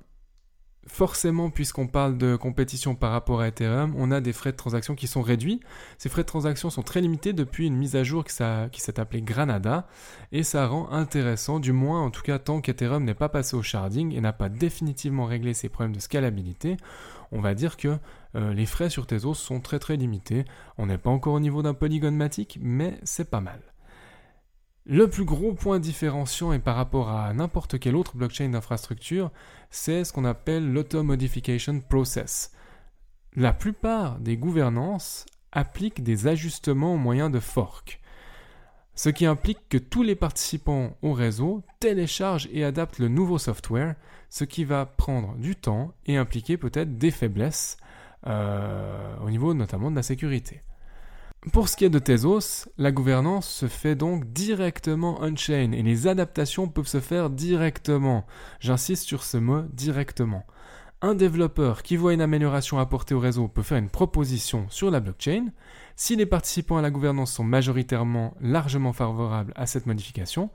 forcément, 0.86 1.50
puisqu'on 1.50 1.86
parle 1.86 2.16
de 2.16 2.36
compétition 2.36 2.94
par 2.94 3.12
rapport 3.12 3.40
à 3.40 3.48
Ethereum, 3.48 3.94
on 3.96 4.10
a 4.10 4.20
des 4.20 4.32
frais 4.32 4.52
de 4.52 4.56
transaction 4.56 4.94
qui 4.94 5.06
sont 5.06 5.22
réduits. 5.22 5.60
Ces 5.98 6.08
frais 6.08 6.22
de 6.22 6.28
transaction 6.28 6.70
sont 6.70 6.82
très 6.82 7.00
limités 7.00 7.32
depuis 7.32 7.66
une 7.66 7.76
mise 7.76 7.96
à 7.96 8.04
jour 8.04 8.24
qui, 8.24 8.32
s'est 8.32 9.00
appelée 9.00 9.22
Granada, 9.22 9.86
et 10.32 10.42
ça 10.42 10.66
rend 10.66 10.90
intéressant, 10.90 11.60
du 11.60 11.72
moins 11.72 12.02
en 12.02 12.10
tout 12.10 12.22
cas 12.22 12.38
tant 12.38 12.60
qu'Ethereum 12.60 13.04
n'est 13.04 13.14
pas 13.14 13.28
passé 13.28 13.56
au 13.56 13.62
sharding 13.62 14.14
et 14.14 14.20
n'a 14.20 14.32
pas 14.32 14.48
définitivement 14.48 15.26
réglé 15.26 15.54
ses 15.54 15.68
problèmes 15.68 15.94
de 15.94 16.00
scalabilité, 16.00 16.76
on 17.32 17.40
va 17.40 17.54
dire 17.54 17.76
que 17.76 17.98
euh, 18.36 18.52
les 18.52 18.66
frais 18.66 18.90
sur 18.90 19.06
Tezos 19.06 19.34
sont 19.34 19.60
très 19.60 19.78
très 19.78 19.96
limités. 19.96 20.44
On 20.78 20.86
n'est 20.86 20.98
pas 20.98 21.10
encore 21.10 21.34
au 21.34 21.40
niveau 21.40 21.62
d'un 21.62 21.74
Polygon 21.74 22.12
Matic, 22.12 22.58
mais 22.60 22.98
c'est 23.02 23.30
pas 23.30 23.40
mal. 23.40 23.60
Le 24.88 25.08
plus 25.08 25.24
gros 25.24 25.52
point 25.52 25.80
différenciant 25.80 26.52
et 26.52 26.60
par 26.60 26.76
rapport 26.76 27.10
à 27.10 27.32
n'importe 27.34 27.76
quelle 27.80 27.96
autre 27.96 28.16
blockchain 28.16 28.50
d'infrastructure, 28.50 29.32
c'est 29.68 30.04
ce 30.04 30.12
qu'on 30.12 30.24
appelle 30.24 30.72
l'auto-modification 30.72 31.80
process. 31.80 32.52
La 33.34 33.52
plupart 33.52 34.20
des 34.20 34.36
gouvernances 34.36 35.26
appliquent 35.50 36.04
des 36.04 36.28
ajustements 36.28 36.94
au 36.94 36.98
moyen 36.98 37.30
de 37.30 37.40
fork, 37.40 38.00
ce 38.94 39.08
qui 39.08 39.26
implique 39.26 39.68
que 39.68 39.76
tous 39.76 40.04
les 40.04 40.14
participants 40.14 40.96
au 41.02 41.12
réseau 41.12 41.64
téléchargent 41.80 42.48
et 42.52 42.62
adaptent 42.62 43.00
le 43.00 43.08
nouveau 43.08 43.38
software, 43.38 43.96
ce 44.30 44.44
qui 44.44 44.64
va 44.64 44.86
prendre 44.86 45.34
du 45.34 45.56
temps 45.56 45.94
et 46.06 46.16
impliquer 46.16 46.56
peut-être 46.56 46.96
des 46.96 47.10
faiblesses 47.10 47.76
euh, 48.28 49.16
au 49.20 49.30
niveau 49.30 49.52
notamment 49.52 49.90
de 49.90 49.96
la 49.96 50.04
sécurité. 50.04 50.62
Pour 51.52 51.68
ce 51.68 51.76
qui 51.76 51.84
est 51.84 51.90
de 51.90 52.00
Tezos, 52.00 52.68
la 52.76 52.90
gouvernance 52.90 53.48
se 53.48 53.68
fait 53.68 53.94
donc 53.94 54.32
directement 54.32 55.18
on-chain 55.20 55.72
et 55.72 55.82
les 55.82 56.08
adaptations 56.08 56.68
peuvent 56.68 56.88
se 56.88 57.00
faire 57.00 57.30
directement. 57.30 58.26
J'insiste 58.58 59.04
sur 59.04 59.22
ce 59.22 59.36
mot 59.36 59.62
directement. 59.72 60.44
Un 61.02 61.14
développeur 61.14 61.82
qui 61.82 61.96
voit 61.96 62.14
une 62.14 62.20
amélioration 62.20 62.78
apportée 62.78 63.14
au 63.14 63.20
réseau 63.20 63.48
peut 63.48 63.62
faire 63.62 63.78
une 63.78 63.90
proposition 63.90 64.66
sur 64.70 64.90
la 64.90 64.98
blockchain. 64.98 65.46
Si 65.94 66.16
les 66.16 66.26
participants 66.26 66.78
à 66.78 66.82
la 66.82 66.90
gouvernance 66.90 67.32
sont 67.32 67.44
majoritairement 67.44 68.34
largement 68.40 68.92
favorables 68.92 69.52
à 69.56 69.66
cette 69.66 69.86
modification, 69.86 70.50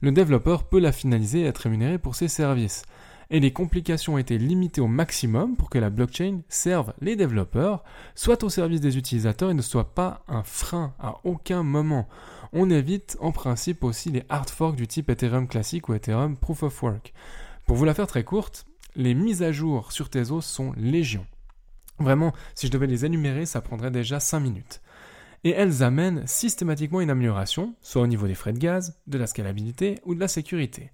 le 0.00 0.12
développeur 0.12 0.64
peut 0.64 0.80
la 0.80 0.92
finaliser 0.92 1.40
et 1.40 1.46
être 1.46 1.58
rémunéré 1.58 1.98
pour 1.98 2.14
ses 2.14 2.28
services 2.28 2.84
et 3.30 3.40
les 3.40 3.52
complications 3.52 4.14
ont 4.14 4.18
été 4.18 4.38
limitées 4.38 4.80
au 4.80 4.88
maximum 4.88 5.56
pour 5.56 5.70
que 5.70 5.78
la 5.78 5.90
blockchain 5.90 6.40
serve 6.48 6.92
les 7.00 7.14
développeurs, 7.14 7.84
soit 8.14 8.42
au 8.42 8.48
service 8.48 8.80
des 8.80 8.98
utilisateurs 8.98 9.50
et 9.50 9.54
ne 9.54 9.62
soit 9.62 9.94
pas 9.94 10.24
un 10.26 10.42
frein 10.42 10.94
à 10.98 11.18
aucun 11.24 11.62
moment. 11.62 12.08
On 12.52 12.70
évite 12.70 13.16
en 13.20 13.30
principe 13.30 13.84
aussi 13.84 14.10
les 14.10 14.24
hard 14.28 14.50
forks 14.50 14.76
du 14.76 14.88
type 14.88 15.10
Ethereum 15.10 15.46
classique 15.46 15.88
ou 15.88 15.94
Ethereum 15.94 16.36
Proof 16.36 16.64
of 16.64 16.82
Work. 16.82 17.12
Pour 17.66 17.76
vous 17.76 17.84
la 17.84 17.94
faire 17.94 18.08
très 18.08 18.24
courte, 18.24 18.66
les 18.96 19.14
mises 19.14 19.44
à 19.44 19.52
jour 19.52 19.92
sur 19.92 20.10
Tezos 20.10 20.40
sont 20.40 20.72
légion. 20.76 21.24
Vraiment, 22.00 22.32
si 22.56 22.66
je 22.66 22.72
devais 22.72 22.88
les 22.88 23.04
énumérer, 23.04 23.46
ça 23.46 23.60
prendrait 23.60 23.92
déjà 23.92 24.18
5 24.18 24.40
minutes. 24.40 24.80
Et 25.44 25.50
elles 25.50 25.84
amènent 25.84 26.26
systématiquement 26.26 27.00
une 27.00 27.10
amélioration, 27.10 27.74
soit 27.80 28.02
au 28.02 28.06
niveau 28.06 28.26
des 28.26 28.34
frais 28.34 28.52
de 28.52 28.58
gaz, 28.58 28.98
de 29.06 29.18
la 29.18 29.28
scalabilité 29.28 30.00
ou 30.04 30.14
de 30.14 30.20
la 30.20 30.28
sécurité 30.28 30.90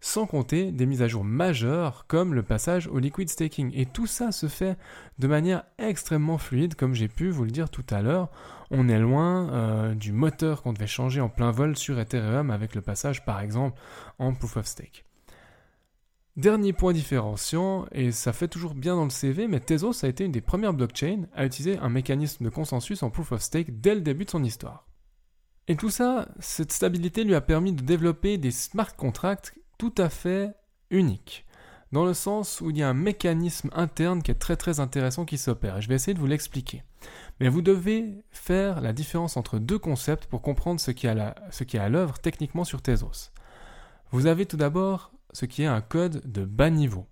sans 0.00 0.26
compter 0.26 0.70
des 0.70 0.86
mises 0.86 1.02
à 1.02 1.08
jour 1.08 1.24
majeures 1.24 2.06
comme 2.06 2.34
le 2.34 2.42
passage 2.42 2.86
au 2.86 2.98
liquid 2.98 3.28
staking. 3.28 3.72
Et 3.74 3.86
tout 3.86 4.06
ça 4.06 4.32
se 4.32 4.46
fait 4.46 4.76
de 5.18 5.26
manière 5.26 5.64
extrêmement 5.78 6.38
fluide, 6.38 6.74
comme 6.74 6.94
j'ai 6.94 7.08
pu 7.08 7.30
vous 7.30 7.44
le 7.44 7.50
dire 7.50 7.70
tout 7.70 7.84
à 7.90 8.02
l'heure. 8.02 8.30
On 8.70 8.88
est 8.88 8.98
loin 8.98 9.50
euh, 9.50 9.94
du 9.94 10.12
moteur 10.12 10.62
qu'on 10.62 10.72
devait 10.72 10.86
changer 10.86 11.20
en 11.20 11.28
plein 11.28 11.50
vol 11.50 11.76
sur 11.76 11.98
Ethereum 11.98 12.50
avec 12.50 12.74
le 12.74 12.80
passage 12.80 13.24
par 13.24 13.40
exemple 13.40 13.80
en 14.18 14.34
proof 14.34 14.56
of 14.58 14.66
stake. 14.66 15.04
Dernier 16.36 16.72
point 16.72 16.92
différenciant, 16.92 17.86
et 17.90 18.12
ça 18.12 18.32
fait 18.32 18.46
toujours 18.46 18.76
bien 18.76 18.94
dans 18.94 19.02
le 19.02 19.10
CV, 19.10 19.48
mais 19.48 19.58
Tezos 19.58 20.04
a 20.04 20.08
été 20.08 20.24
une 20.24 20.30
des 20.30 20.40
premières 20.40 20.72
blockchains 20.72 21.22
à 21.34 21.44
utiliser 21.44 21.78
un 21.78 21.88
mécanisme 21.88 22.44
de 22.44 22.48
consensus 22.48 23.02
en 23.02 23.10
proof 23.10 23.32
of 23.32 23.42
stake 23.42 23.80
dès 23.80 23.96
le 23.96 24.02
début 24.02 24.24
de 24.24 24.30
son 24.30 24.44
histoire. 24.44 24.86
Et 25.66 25.74
tout 25.74 25.90
ça, 25.90 26.28
cette 26.38 26.70
stabilité 26.70 27.24
lui 27.24 27.34
a 27.34 27.40
permis 27.40 27.72
de 27.72 27.82
développer 27.82 28.38
des 28.38 28.52
smart 28.52 28.94
contracts 28.94 29.52
tout 29.78 29.94
à 29.96 30.08
fait 30.08 30.54
unique, 30.90 31.46
dans 31.92 32.04
le 32.04 32.12
sens 32.12 32.60
où 32.60 32.70
il 32.70 32.76
y 32.76 32.82
a 32.82 32.88
un 32.88 32.94
mécanisme 32.94 33.70
interne 33.72 34.22
qui 34.22 34.30
est 34.30 34.34
très 34.34 34.80
intéressant 34.80 35.24
qui 35.24 35.38
s'opère, 35.38 35.80
je 35.80 35.88
vais 35.88 35.94
essayer 35.94 36.14
de 36.14 36.18
vous 36.18 36.26
l'expliquer. 36.26 36.82
Mais 37.40 37.48
vous 37.48 37.62
devez 37.62 38.24
faire 38.30 38.80
la 38.80 38.92
différence 38.92 39.36
entre 39.36 39.58
deux 39.58 39.78
concepts 39.78 40.26
pour 40.26 40.42
comprendre 40.42 40.80
ce 40.80 40.90
qui 40.90 41.06
est 41.06 41.78
à 41.78 41.88
l'œuvre 41.88 42.18
techniquement 42.18 42.64
sur 42.64 42.82
Tezos. 42.82 43.30
Vous 44.10 44.26
avez 44.26 44.44
tout 44.46 44.56
d'abord 44.56 45.12
ce 45.32 45.46
qui 45.46 45.62
est 45.62 45.66
un 45.66 45.80
code 45.80 46.30
de 46.30 46.44
bas 46.44 46.70
niveau. 46.70 47.06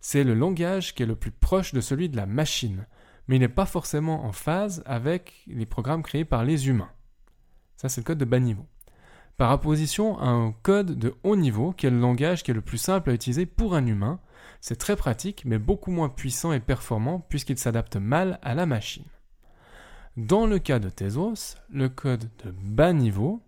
C'est 0.00 0.24
le 0.24 0.34
langage 0.34 0.94
qui 0.94 1.02
est 1.02 1.06
le 1.06 1.16
plus 1.16 1.30
proche 1.30 1.72
de 1.72 1.80
celui 1.80 2.08
de 2.08 2.16
la 2.16 2.26
machine, 2.26 2.86
mais 3.26 3.36
il 3.36 3.40
n'est 3.40 3.48
pas 3.48 3.66
forcément 3.66 4.24
en 4.24 4.32
phase 4.32 4.82
avec 4.86 5.42
les 5.46 5.66
programmes 5.66 6.02
créés 6.02 6.24
par 6.24 6.44
les 6.44 6.68
humains. 6.68 6.90
Ça, 7.76 7.88
c'est 7.88 8.02
le 8.02 8.06
code 8.06 8.18
de 8.18 8.24
bas 8.24 8.38
niveau 8.38 8.66
par 9.36 9.52
opposition 9.52 10.18
à 10.18 10.26
un 10.26 10.52
code 10.62 10.98
de 10.98 11.14
haut 11.22 11.36
niveau 11.36 11.72
qui 11.72 11.86
est 11.86 11.90
le 11.90 12.00
langage 12.00 12.42
qui 12.42 12.50
est 12.50 12.54
le 12.54 12.62
plus 12.62 12.78
simple 12.78 13.10
à 13.10 13.14
utiliser 13.14 13.46
pour 13.46 13.74
un 13.74 13.86
humain. 13.86 14.20
C'est 14.60 14.76
très 14.76 14.96
pratique 14.96 15.42
mais 15.44 15.58
beaucoup 15.58 15.90
moins 15.90 16.08
puissant 16.08 16.52
et 16.52 16.60
performant 16.60 17.20
puisqu'il 17.28 17.58
s'adapte 17.58 17.96
mal 17.96 18.38
à 18.42 18.54
la 18.54 18.66
machine. 18.66 19.04
Dans 20.16 20.46
le 20.46 20.58
cas 20.58 20.78
de 20.78 20.88
Tezos, 20.88 21.56
le 21.68 21.88
code 21.88 22.30
de 22.44 22.50
bas 22.50 22.94
niveau 22.94 23.42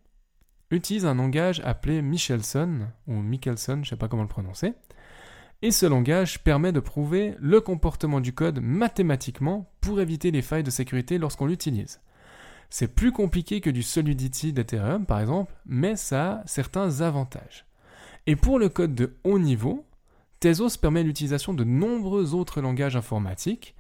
utilise 0.71 1.07
un 1.07 1.15
langage 1.15 1.61
appelé 1.65 2.03
Michelson 2.03 2.89
ou 3.07 3.15
Michelson, 3.15 3.77
je 3.77 3.81
ne 3.81 3.85
sais 3.85 3.97
pas 3.97 4.09
comment 4.09 4.23
le 4.23 4.29
prononcer. 4.29 4.75
Et 5.63 5.71
ce 5.71 5.87
langage 5.87 6.45
permet 6.45 6.73
de 6.73 6.81
prouver 6.81 7.35
le 7.41 7.61
comportement 7.61 8.21
du 8.21 8.33
code 8.33 8.61
mathématiquement 8.61 9.73
pour 9.81 10.01
éviter 10.01 10.31
les 10.31 10.43
failles 10.43 10.63
de 10.63 10.71
sécurité 10.71 11.19
lorsqu'on 11.19 11.47
l'utilise. 11.47 12.01
C'est 12.71 12.95
plus 12.95 13.13
compliqué 13.13 13.61
que 13.61 13.71
du 13.71 13.83
Solidity 13.83 14.53
d'Ethereum 14.53 15.07
par 15.07 15.21
exemple, 15.21 15.55
mais 15.67 15.97
ça 15.97 16.33
a 16.33 16.47
certains 16.47 17.01
avantages. 17.01 17.67
Et 18.27 18.37
pour 18.37 18.59
le 18.59 18.69
code 18.69 18.95
de 18.95 19.17
haut 19.25 19.39
niveau, 19.39 19.87
Tezos 20.41 20.77
permet 20.81 21.03
l'utilisation 21.03 21.55
de 21.55 21.65
nombreux 21.65 22.35
autres 22.35 22.61
langages 22.61 22.97
informatiques, 22.97 23.75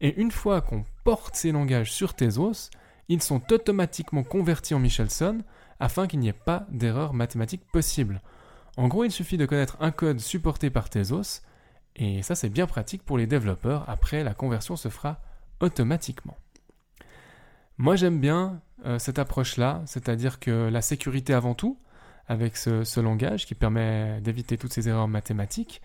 et 0.00 0.20
une 0.20 0.30
fois 0.30 0.60
qu'on 0.60 0.84
porte 1.04 1.36
ces 1.36 1.52
langages 1.52 1.92
sur 1.92 2.14
Tezos, 2.14 2.70
ils 3.08 3.22
sont 3.22 3.40
automatiquement 3.52 4.22
convertis 4.22 4.74
en 4.74 4.78
Michelson 4.78 5.38
afin 5.80 6.06
qu'il 6.06 6.20
n'y 6.20 6.28
ait 6.28 6.32
pas 6.32 6.66
d'erreur 6.70 7.14
mathématique 7.14 7.64
possible. 7.72 8.20
En 8.76 8.88
gros, 8.88 9.04
il 9.04 9.10
suffit 9.10 9.38
de 9.38 9.46
connaître 9.46 9.76
un 9.80 9.90
code 9.90 10.20
supporté 10.20 10.70
par 10.70 10.90
Tezos, 10.90 11.40
et 11.96 12.22
ça 12.22 12.34
c'est 12.34 12.48
bien 12.48 12.66
pratique 12.66 13.04
pour 13.04 13.18
les 13.18 13.26
développeurs, 13.26 13.88
après 13.88 14.22
la 14.22 14.34
conversion 14.34 14.76
se 14.76 14.88
fera 14.88 15.20
automatiquement. 15.60 16.36
Moi 17.78 17.96
j'aime 17.96 18.20
bien 18.20 18.60
euh, 18.86 18.98
cette 18.98 19.18
approche-là, 19.18 19.82
c'est-à-dire 19.86 20.38
que 20.38 20.68
la 20.68 20.80
sécurité 20.80 21.34
avant 21.34 21.54
tout, 21.54 21.78
avec 22.28 22.56
ce, 22.56 23.00
langage 23.00 23.46
qui 23.46 23.54
permet 23.54 24.20
d'éviter 24.20 24.56
toutes 24.56 24.72
ces 24.72 24.88
erreurs 24.88 25.08
mathématiques. 25.08 25.82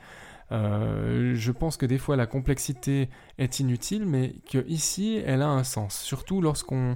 Euh, 0.51 1.35
je 1.35 1.51
pense 1.51 1.77
que 1.77 1.85
des 1.85 1.97
fois 1.97 2.15
la 2.15 2.27
complexité 2.27 3.09
est 3.37 3.59
inutile, 3.59 4.05
mais 4.05 4.35
qu'ici 4.45 5.21
elle 5.25 5.41
a 5.41 5.49
un 5.49 5.63
sens, 5.63 5.99
surtout 5.99 6.41
lorsqu'on 6.41 6.95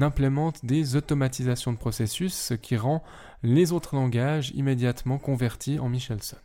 implémente 0.00 0.64
des 0.64 0.96
automatisations 0.96 1.72
de 1.72 1.78
processus, 1.78 2.34
ce 2.34 2.54
qui 2.54 2.76
rend 2.76 3.02
les 3.42 3.72
autres 3.72 3.96
langages 3.96 4.50
immédiatement 4.54 5.18
convertis 5.18 5.78
en 5.78 5.88
Michelson. 5.88 6.36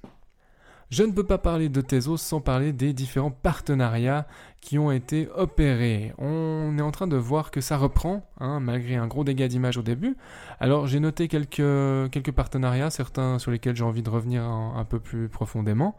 Je 0.92 1.04
ne 1.04 1.12
peux 1.12 1.24
pas 1.24 1.39
parler 1.39 1.68
de 1.68 1.82
Tezos 1.82 2.18
sans 2.18 2.42
parler 2.42 2.72
des 2.72 2.94
différents 2.94 3.32
partenariats 3.32 4.27
qui 4.62 4.77
ont 4.77 4.92
été 4.92 5.27
opérés. 5.36 6.13
On 6.18 6.77
est 6.77 6.82
en 6.82 6.92
train 6.92 7.08
de 7.08 7.18
voir 7.18 7.50
que 7.50 7.60
ça 7.60 7.77
reprend, 7.77 8.27
hein, 8.39 8.60
malgré 8.60 8.96
un 8.96 9.08
gros 9.08 9.24
dégât 9.24 9.48
d'image 9.48 9.77
au 9.77 9.82
début. 9.82 10.15
Alors 10.60 10.86
j'ai 10.86 11.00
noté 11.00 11.27
quelques, 11.27 12.32
partenariats, 12.32 12.92
certains 12.92 13.39
sur 13.39 13.51
lesquels 13.51 13.75
j'ai 13.75 13.84
envie 13.84 14.04
de 14.04 14.10
revenir 14.10 14.44
un, 14.44 14.86
peu 14.86 15.00
plus 15.00 15.27
profondément. 15.27 15.98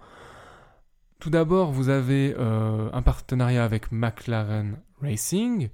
Tout 1.18 1.30
d'abord, 1.30 1.72
vous 1.72 1.88
avez 1.88 2.34
euh, 2.38 2.88
un 2.92 3.02
partenariat 3.02 3.64
avec 3.64 3.90
McLaren 3.90 4.76
Racing. 5.00 5.70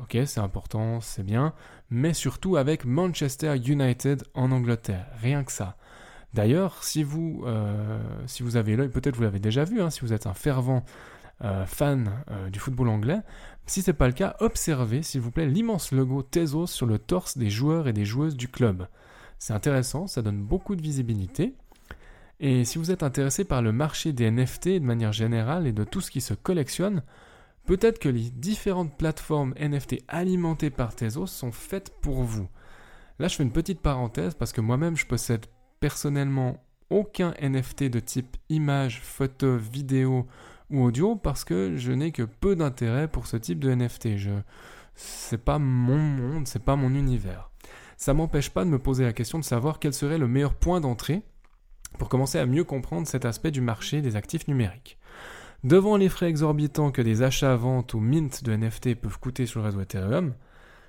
Ok, 0.00 0.18
c'est 0.24 0.40
important, 0.40 1.00
c'est 1.00 1.24
bien. 1.24 1.52
Mais 1.90 2.12
surtout 2.12 2.56
avec 2.56 2.84
Manchester 2.84 3.56
United 3.56 4.24
en 4.34 4.52
Angleterre. 4.52 5.06
Rien 5.20 5.44
que 5.44 5.52
ça. 5.52 5.76
D'ailleurs, 6.36 6.84
si 6.84 7.02
vous, 7.02 7.44
euh, 7.46 7.98
si 8.26 8.42
vous 8.42 8.58
avez 8.58 8.76
l'œil, 8.76 8.90
peut-être 8.90 9.16
vous 9.16 9.22
l'avez 9.22 9.38
déjà 9.38 9.64
vu, 9.64 9.80
hein, 9.80 9.88
si 9.88 10.02
vous 10.02 10.12
êtes 10.12 10.26
un 10.26 10.34
fervent 10.34 10.84
euh, 11.42 11.64
fan 11.64 12.12
euh, 12.30 12.50
du 12.50 12.58
football 12.58 12.90
anglais, 12.90 13.20
si 13.64 13.80
ce 13.80 13.90
n'est 13.90 13.96
pas 13.96 14.06
le 14.06 14.12
cas, 14.12 14.36
observez 14.40 15.02
s'il 15.02 15.22
vous 15.22 15.30
plaît 15.30 15.46
l'immense 15.46 15.92
logo 15.92 16.22
Tezos 16.22 16.66
sur 16.66 16.84
le 16.84 16.98
torse 16.98 17.38
des 17.38 17.48
joueurs 17.48 17.88
et 17.88 17.94
des 17.94 18.04
joueuses 18.04 18.36
du 18.36 18.48
club. 18.48 18.86
C'est 19.38 19.54
intéressant, 19.54 20.06
ça 20.06 20.20
donne 20.20 20.42
beaucoup 20.42 20.76
de 20.76 20.82
visibilité. 20.82 21.54
Et 22.38 22.66
si 22.66 22.76
vous 22.76 22.90
êtes 22.90 23.02
intéressé 23.02 23.44
par 23.44 23.62
le 23.62 23.72
marché 23.72 24.12
des 24.12 24.30
NFT 24.30 24.68
de 24.68 24.78
manière 24.80 25.14
générale 25.14 25.66
et 25.66 25.72
de 25.72 25.84
tout 25.84 26.02
ce 26.02 26.10
qui 26.10 26.20
se 26.20 26.34
collectionne, 26.34 27.02
peut-être 27.64 27.98
que 27.98 28.10
les 28.10 28.28
différentes 28.28 28.94
plateformes 28.98 29.54
NFT 29.58 30.04
alimentées 30.06 30.68
par 30.68 30.94
Tezos 30.94 31.28
sont 31.28 31.52
faites 31.52 31.98
pour 32.02 32.24
vous. 32.24 32.46
Là, 33.18 33.28
je 33.28 33.36
fais 33.36 33.42
une 33.42 33.52
petite 33.52 33.80
parenthèse 33.80 34.34
parce 34.34 34.52
que 34.52 34.60
moi-même, 34.60 34.98
je 34.98 35.06
possède 35.06 35.46
personnellement 35.80 36.62
aucun 36.90 37.34
NFT 37.40 37.84
de 37.84 38.00
type 38.00 38.36
image, 38.48 39.00
photo, 39.00 39.56
vidéo 39.56 40.26
ou 40.70 40.82
audio 40.82 41.16
parce 41.16 41.44
que 41.44 41.76
je 41.76 41.92
n'ai 41.92 42.12
que 42.12 42.22
peu 42.22 42.56
d'intérêt 42.56 43.08
pour 43.08 43.26
ce 43.26 43.36
type 43.36 43.60
de 43.60 43.74
NFT. 43.74 44.16
Je 44.16 44.30
c'est 44.94 45.44
pas 45.44 45.58
mon 45.58 45.98
monde, 45.98 46.48
c'est 46.48 46.64
pas 46.64 46.76
mon 46.76 46.94
univers. 46.94 47.50
Ça 47.96 48.14
m'empêche 48.14 48.50
pas 48.50 48.64
de 48.64 48.70
me 48.70 48.78
poser 48.78 49.04
la 49.04 49.12
question 49.12 49.38
de 49.38 49.44
savoir 49.44 49.78
quel 49.78 49.92
serait 49.92 50.18
le 50.18 50.28
meilleur 50.28 50.54
point 50.54 50.80
d'entrée 50.80 51.22
pour 51.98 52.08
commencer 52.08 52.38
à 52.38 52.46
mieux 52.46 52.64
comprendre 52.64 53.06
cet 53.06 53.24
aspect 53.24 53.50
du 53.50 53.60
marché 53.60 54.02
des 54.02 54.16
actifs 54.16 54.48
numériques. 54.48 54.98
Devant 55.64 55.96
les 55.96 56.08
frais 56.08 56.28
exorbitants 56.28 56.90
que 56.90 57.02
des 57.02 57.22
achats-ventes 57.22 57.94
ou 57.94 58.00
mint 58.00 58.44
de 58.44 58.54
NFT 58.54 58.94
peuvent 58.94 59.18
coûter 59.18 59.46
sur 59.46 59.60
le 59.60 59.66
réseau 59.66 59.80
Ethereum, 59.80 60.34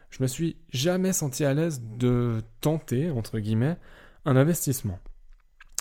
je 0.09 0.21
me 0.21 0.27
suis 0.27 0.57
jamais 0.69 1.13
senti 1.13 1.43
à 1.45 1.53
l'aise 1.53 1.81
de 1.81 2.41
tenter, 2.61 3.09
entre 3.09 3.39
guillemets, 3.39 3.77
un 4.25 4.35
investissement. 4.35 4.99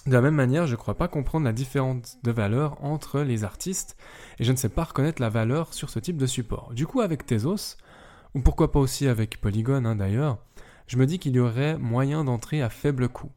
De 0.06 0.12
la 0.12 0.20
même 0.20 0.34
manière, 0.34 0.66
je 0.66 0.72
ne 0.72 0.76
crois 0.76 0.94
pas 0.94 1.08
comprendre 1.08 1.46
la 1.46 1.52
différence 1.52 2.18
de 2.22 2.30
valeur 2.30 2.82
entre 2.84 3.22
les 3.22 3.42
artistes 3.42 3.96
et 4.38 4.44
je 4.44 4.52
ne 4.52 4.56
sais 4.56 4.68
pas 4.68 4.84
reconnaître 4.84 5.20
la 5.20 5.28
valeur 5.28 5.74
sur 5.74 5.90
ce 5.90 5.98
type 5.98 6.16
de 6.16 6.26
support. 6.26 6.72
Du 6.74 6.86
coup, 6.86 7.00
avec 7.00 7.26
Tezos, 7.26 7.76
ou 8.34 8.40
pourquoi 8.40 8.70
pas 8.70 8.78
aussi 8.78 9.08
avec 9.08 9.40
Polygon 9.40 9.84
hein, 9.84 9.96
d'ailleurs, 9.96 10.38
je 10.86 10.96
me 10.96 11.06
dis 11.06 11.18
qu'il 11.18 11.34
y 11.34 11.40
aurait 11.40 11.76
moyen 11.76 12.22
d'entrer 12.22 12.62
à 12.62 12.70
faible 12.70 13.08
coût. 13.08 13.32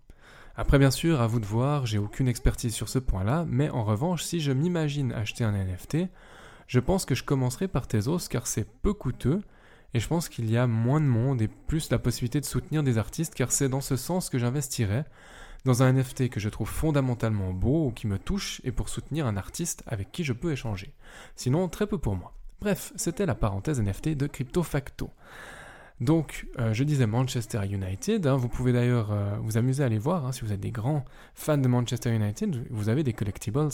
Après, 0.55 0.77
bien 0.77 0.91
sûr, 0.91 1.21
à 1.21 1.27
vous 1.27 1.39
de 1.39 1.45
voir, 1.45 1.87
j'ai 1.87 1.97
aucune 1.97 2.27
expertise 2.27 2.75
sur 2.75 2.89
ce 2.89 2.99
point-là, 2.99 3.45
mais 3.47 3.69
en 3.69 3.83
revanche, 3.83 4.23
si 4.23 4.39
je 4.39 4.51
m'imagine 4.51 5.13
acheter 5.13 5.43
un 5.43 5.53
NFT, 5.53 6.09
je 6.67 6.79
pense 6.79 7.05
que 7.05 7.15
je 7.15 7.23
commencerai 7.23 7.67
par 7.67 7.87
Tezos 7.87 8.27
car 8.29 8.45
c'est 8.45 8.69
peu 8.81 8.93
coûteux 8.93 9.41
Et 9.93 9.99
je 9.99 10.07
pense 10.07 10.29
qu'il 10.29 10.49
y 10.49 10.57
a 10.57 10.67
moins 10.67 11.01
de 11.01 11.05
monde 11.05 11.41
et 11.41 11.47
plus 11.47 11.89
la 11.89 11.99
possibilité 11.99 12.39
de 12.39 12.45
soutenir 12.45 12.83
des 12.83 12.97
artistes 12.97 13.33
car 13.33 13.51
c'est 13.51 13.69
dans 13.69 13.81
ce 13.81 13.95
sens 13.95 14.29
que 14.29 14.37
j'investirais 14.37 15.05
dans 15.65 15.83
un 15.83 15.93
NFT 15.93 16.29
que 16.29 16.39
je 16.39 16.49
trouve 16.49 16.69
fondamentalement 16.69 17.53
beau 17.53 17.87
ou 17.87 17.91
qui 17.91 18.07
me 18.07 18.17
touche 18.17 18.61
et 18.63 18.71
pour 18.71 18.89
soutenir 18.89 19.27
un 19.27 19.37
artiste 19.37 19.83
avec 19.87 20.11
qui 20.11 20.23
je 20.23 20.33
peux 20.33 20.51
échanger. 20.51 20.93
Sinon, 21.35 21.67
très 21.67 21.87
peu 21.87 21.97
pour 21.97 22.15
moi. 22.15 22.33
Bref, 22.61 22.93
c'était 22.95 23.25
la 23.25 23.35
parenthèse 23.35 23.81
NFT 23.81 24.09
de 24.09 24.27
Crypto 24.27 24.63
Facto. 24.63 25.11
Donc, 26.01 26.47
euh, 26.59 26.73
je 26.73 26.83
disais 26.85 27.07
Manchester 27.07 27.61
United. 27.65 28.25
Hein, 28.25 28.37
vous 28.37 28.47
pouvez 28.47 28.71
d'ailleurs 28.71 29.11
euh, 29.11 29.35
vous 29.41 29.57
amuser 29.57 29.83
à 29.83 29.87
aller 29.87 29.97
voir. 29.97 30.25
Hein, 30.25 30.31
si 30.31 30.41
vous 30.41 30.53
êtes 30.53 30.59
des 30.59 30.71
grands 30.71 31.03
fans 31.35 31.57
de 31.57 31.67
Manchester 31.67 32.13
United, 32.13 32.65
vous 32.69 32.87
avez 32.87 33.03
des 33.03 33.11
collectibles 33.11 33.69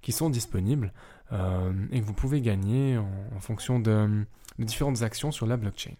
qui 0.00 0.12
sont 0.12 0.30
disponibles 0.30 0.92
euh, 1.32 1.72
et 1.90 2.00
que 2.00 2.04
vous 2.04 2.12
pouvez 2.12 2.40
gagner 2.40 2.98
en, 2.98 3.40
fonction 3.40 3.80
de, 3.80 4.24
différentes 4.58 5.02
actions 5.02 5.32
sur 5.32 5.46
la 5.46 5.56
blockchain. 5.56 5.94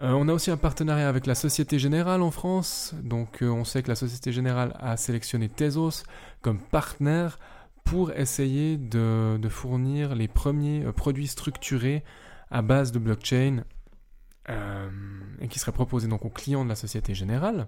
on 0.00 0.28
a 0.28 0.32
aussi 0.32 0.50
un 0.50 0.56
partenariat 0.56 1.08
avec 1.08 1.26
la 1.26 1.34
Société 1.34 1.78
Générale 1.78 2.22
en 2.22 2.30
France. 2.30 2.94
Donc, 3.02 3.38
on 3.40 3.64
sait 3.64 3.82
que 3.82 3.88
la 3.88 3.94
Société 3.94 4.32
Générale 4.32 4.76
a 4.80 4.96
sélectionné 4.96 5.48
Tezos 5.48 6.04
comme 6.42 6.58
partenaire 6.58 7.38
pour 7.84 8.12
essayer 8.12 8.76
de 8.76 9.48
fournir 9.48 10.14
les 10.14 10.28
premiers 10.28 10.84
produits 10.92 11.28
structurés 11.28 12.02
à 12.50 12.62
base 12.62 12.92
de 12.92 12.98
blockchain 12.98 13.64
euh, 14.50 14.90
et 15.40 15.48
qui 15.48 15.58
serait 15.58 15.72
proposé 15.72 16.06
donc 16.06 16.24
aux 16.24 16.30
clients 16.30 16.64
de 16.64 16.68
la 16.68 16.74
Société 16.76 17.14
Générale. 17.14 17.66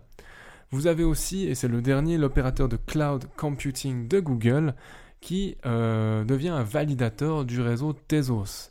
Vous 0.70 0.86
avez 0.86 1.04
aussi, 1.04 1.46
et 1.46 1.54
c'est 1.54 1.68
le 1.68 1.80
dernier, 1.80 2.18
l'opérateur 2.18 2.68
de 2.68 2.76
cloud 2.76 3.24
computing 3.36 4.08
de 4.08 4.20
Google 4.20 4.74
qui 5.20 5.56
euh, 5.66 6.24
devient 6.24 6.50
un 6.50 6.62
validateur 6.62 7.44
du 7.44 7.60
réseau 7.60 7.92
Tezos. 7.92 8.70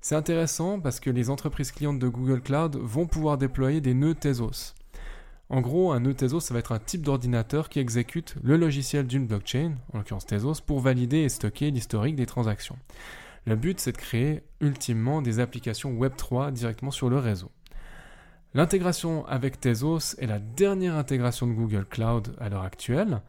C'est 0.00 0.14
intéressant 0.14 0.80
parce 0.80 1.00
que 1.00 1.10
les 1.10 1.30
entreprises 1.30 1.72
clientes 1.72 1.98
de 1.98 2.08
Google 2.08 2.42
Cloud 2.42 2.76
vont 2.76 3.06
pouvoir 3.06 3.38
déployer 3.38 3.80
des 3.80 3.94
nœuds 3.94 4.14
Tezos. 4.14 4.74
En 5.48 5.60
gros, 5.60 5.92
un 5.92 6.00
nœud 6.00 6.14
Tezos, 6.14 6.40
ça 6.40 6.54
va 6.54 6.60
être 6.60 6.72
un 6.72 6.78
type 6.78 7.02
d'ordinateur 7.02 7.68
qui 7.68 7.78
exécute 7.78 8.34
le 8.42 8.56
logiciel 8.56 9.06
d'une 9.06 9.26
blockchain, 9.26 9.76
en 9.92 9.98
l'occurrence 9.98 10.26
Tezos, 10.26 10.60
pour 10.66 10.80
valider 10.80 11.18
et 11.18 11.28
stocker 11.28 11.70
l'historique 11.70 12.16
des 12.16 12.26
transactions. 12.26 12.78
Le 13.46 13.56
but, 13.56 13.78
c'est 13.78 13.92
de 13.92 13.96
créer 13.98 14.42
ultimement 14.60 15.20
des 15.20 15.38
applications 15.38 15.92
Web3 15.92 16.52
directement 16.52 16.90
sur 16.90 17.10
le 17.10 17.18
réseau. 17.18 17.50
L'intégration 18.54 19.26
avec 19.26 19.60
Tezos 19.60 20.14
est 20.18 20.26
la 20.26 20.38
dernière 20.38 20.94
intégration 20.94 21.46
de 21.46 21.52
Google 21.52 21.84
Cloud 21.84 22.36
à 22.40 22.48
l'heure 22.48 22.62
actuelle. 22.62 23.20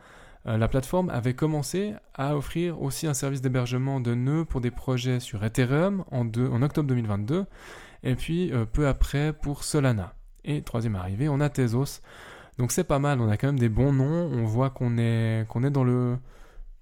Euh, 0.48 0.58
la 0.58 0.68
plateforme 0.68 1.10
avait 1.10 1.34
commencé 1.34 1.94
à 2.14 2.38
offrir 2.38 2.82
aussi 2.82 3.08
un 3.08 3.14
service 3.14 3.42
d'hébergement 3.42 4.00
de 4.00 4.14
nœuds 4.14 4.46
pour 4.46 4.62
des 4.62 4.72
projets 4.72 5.20
sur 5.20 5.44
Ethereum 5.44 6.04
en, 6.12 6.28
octobre 6.62 6.88
2022, 6.88 7.46
et 8.04 8.16
puis 8.16 8.52
euh, 8.52 8.66
peu 8.66 8.88
après 8.88 9.34
pour 9.34 9.64
Solana. 9.64 10.14
Et 10.44 10.62
troisième 10.62 10.96
arrivée, 10.96 11.28
on 11.30 11.40
a 11.40 11.50
Tezos. 11.50 12.02
Donc 12.60 12.72
c'est 12.72 12.84
pas 12.84 13.00
mal, 13.00 13.20
on 13.20 13.30
a 13.30 13.38
quand 13.38 13.48
même 13.48 13.60
des 13.60 13.70
bons 13.70 13.92
noms, 13.92 14.30
on 14.32 14.46
voit 14.46 14.70
qu'on 14.70 14.98
est, 14.98 15.46
qu'on 15.50 15.64
est 15.64 15.72
dans 15.72 15.84
le... 15.84 16.18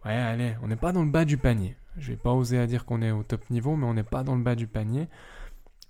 Ouais, 0.05 0.11
allez, 0.11 0.55
on 0.61 0.67
n'est 0.67 0.75
pas 0.75 0.91
dans 0.91 1.03
le 1.03 1.09
bas 1.09 1.23
du 1.23 1.37
panier. 1.37 1.77
Je 1.97 2.11
vais 2.11 2.17
pas 2.17 2.31
oser 2.31 2.65
dire 2.67 2.85
qu'on 2.85 3.01
est 3.01 3.11
au 3.11 3.23
top 3.23 3.49
niveau, 3.49 3.75
mais 3.75 3.85
on 3.85 3.93
n'est 3.93 4.03
pas 4.03 4.23
dans 4.23 4.35
le 4.35 4.43
bas 4.43 4.55
du 4.55 4.67
panier. 4.67 5.07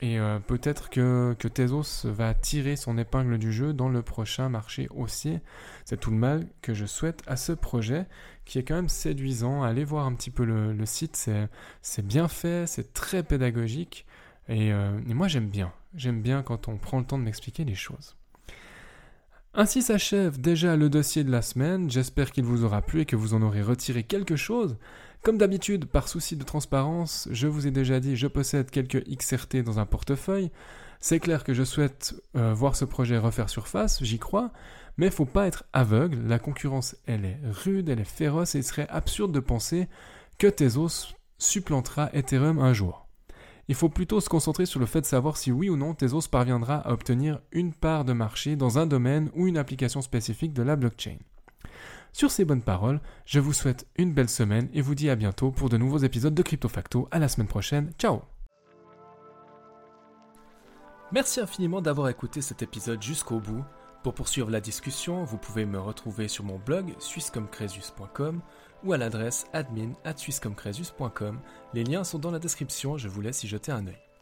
Et 0.04 0.20
euh, 0.20 0.38
peut-être 0.40 0.90
que, 0.90 1.34
que 1.40 1.48
Tezos 1.48 2.06
va 2.12 2.34
tirer 2.34 2.76
son 2.76 2.98
épingle 2.98 3.38
du 3.38 3.54
jeu 3.54 3.72
dans 3.72 3.88
le 3.88 4.02
prochain 4.02 4.50
marché 4.50 4.90
haussier. 4.94 5.40
C'est 5.86 5.98
tout 5.98 6.12
le 6.12 6.18
mal 6.18 6.46
que 6.62 6.74
je 6.74 6.86
souhaite 6.86 7.24
à 7.26 7.38
ce 7.38 7.54
projet, 7.54 8.06
qui 8.44 8.60
est 8.60 8.64
quand 8.64 8.76
même 8.76 8.90
séduisant. 8.90 9.64
Allez 9.64 9.86
voir 9.86 10.06
un 10.06 10.14
petit 10.14 10.30
peu 10.30 10.44
le, 10.44 10.86
site, 10.86 11.30
c'est 11.82 12.06
bien 12.06 12.28
fait, 12.28 12.68
c'est 12.68 12.92
très 12.92 13.24
pédagogique. 13.24 14.06
Euh, 14.50 15.00
et 15.08 15.14
moi 15.14 15.30
j'aime 15.30 15.48
bien. 15.48 15.72
J'aime 15.96 16.22
bien 16.22 16.44
quand 16.44 16.68
on 16.68 16.76
prend 16.76 17.00
le 17.00 17.06
temps 17.06 17.18
de 17.18 17.24
m'expliquer 17.24 17.64
les 17.64 17.76
choses. 17.76 18.18
Ainsi 19.54 19.84
s'achève 19.84 20.42
déjà 20.42 20.76
le 20.76 20.90
dossier 20.90 21.24
de 21.24 21.32
la 21.32 21.42
semaine, 21.42 21.90
j'espère 21.90 22.32
qu'il 22.32 22.44
vous 22.44 22.66
aura 22.66 22.82
plu 22.82 23.02
et 23.02 23.06
que 23.06 23.16
vous 23.16 23.36
en 23.36 23.42
aurez 23.42 23.62
retiré 23.62 24.04
quelque 24.04 24.36
chose. 24.36 24.76
Comme 25.24 25.38
d'habitude, 25.38 25.86
par 25.86 26.10
souci 26.10 26.36
de 26.36 26.44
transparence, 26.44 27.30
je 27.32 27.48
vous 27.48 27.66
ai 27.66 27.72
déjà 27.72 28.02
dit, 28.02 28.18
je 28.18 28.28
possède 28.28 28.70
quelques 28.70 29.06
XRT 29.06 29.64
dans 29.64 29.80
un 29.80 29.86
portefeuille. 29.86 30.52
C'est 31.00 31.22
clair 31.22 31.46
que 31.46 31.54
je 31.54 31.64
souhaite 31.64 32.14
euh, 32.36 32.54
voir 32.54 32.76
ce 32.76 32.84
projet 32.84 33.18
refaire 33.18 33.50
surface, 33.50 34.04
j'y 34.04 34.20
crois, 34.20 34.52
mais 34.98 35.10
faut 35.10 35.24
pas 35.24 35.48
être 35.48 35.64
aveugle, 35.72 36.28
la 36.28 36.40
concurrence 36.40 36.98
elle 37.06 37.24
est 37.24 37.40
rude, 37.42 37.88
elle 37.88 38.02
est 38.02 38.04
féroce 38.04 38.56
et 38.56 38.58
il 38.58 38.64
serait 38.66 38.88
absurde 38.90 39.32
de 39.32 39.40
penser 39.40 39.88
que 40.40 40.48
Tezos 40.48 41.16
supplantera 41.38 42.10
Ethereum 42.14 42.60
un 42.60 42.74
jour. 42.74 43.08
Il 43.70 43.76
faut 43.76 43.88
plutôt 43.88 44.20
se 44.20 44.28
concentrer 44.28 44.66
sur 44.66 44.82
le 44.82 44.86
fait 44.86 45.02
de 45.02 45.06
savoir 45.06 45.38
si 45.38 45.54
oui 45.54 45.70
ou 45.70 45.78
non 45.78 45.94
Tezos 45.94 46.28
parviendra 46.30 46.80
à 46.80 46.92
obtenir 46.92 47.40
une 47.54 47.74
part 47.74 48.04
de 48.04 48.12
marché 48.12 48.58
dans 48.58 48.78
un 48.78 48.88
domaine 48.88 49.32
ou 49.36 49.48
une 49.48 49.58
application 49.58 50.02
spécifique 50.02 50.52
de 50.52 50.64
la 50.64 50.76
blockchain. 50.76 51.16
Sur 52.14 52.30
ces 52.30 52.46
bonnes 52.46 52.62
paroles, 52.62 53.02
je 53.26 53.40
vous 53.40 53.54
souhaite 53.54 53.88
une 53.98 54.14
belle 54.14 54.30
semaine 54.30 54.70
et 54.72 54.82
vous 54.82 54.94
dis 54.94 55.10
à 55.10 55.16
bientôt 55.16 55.50
pour 55.50 55.70
de 55.70 55.78
nouveaux 55.78 55.98
épisodes 55.98 56.36
de 56.36 56.44
Crypto 56.44 56.70
Facto. 56.70 57.08
À 57.10 57.18
la 57.18 57.28
semaine 57.28 57.48
prochaine. 57.48 57.92
Ciao 57.98 58.22
Merci 61.12 61.42
infiniment 61.42 61.82
d'avoir 61.82 62.10
écouté 62.10 62.42
cet 62.42 62.62
épisode 62.62 63.02
jusqu'au 63.02 63.40
bout. 63.40 63.64
Pour 64.04 64.14
poursuivre 64.14 64.52
la 64.52 64.62
discussion, 64.62 65.24
vous 65.24 65.38
pouvez 65.38 65.66
me 65.66 65.80
retrouver 65.80 66.28
sur 66.28 66.44
mon 66.44 66.60
blog 66.60 66.94
suissecomcresus.com 67.00 68.42
ou 68.84 68.94
à 68.94 68.98
l'adresse 68.98 69.48
admin 69.54 69.94
Les 71.74 71.84
liens 71.84 72.04
sont 72.04 72.20
dans 72.20 72.32
la 72.32 72.40
description, 72.40 72.98
je 72.98 73.08
vous 73.08 73.22
laisse 73.22 73.44
y 73.44 73.48
jeter 73.48 73.72
un 73.72 73.88
œil. 73.88 74.13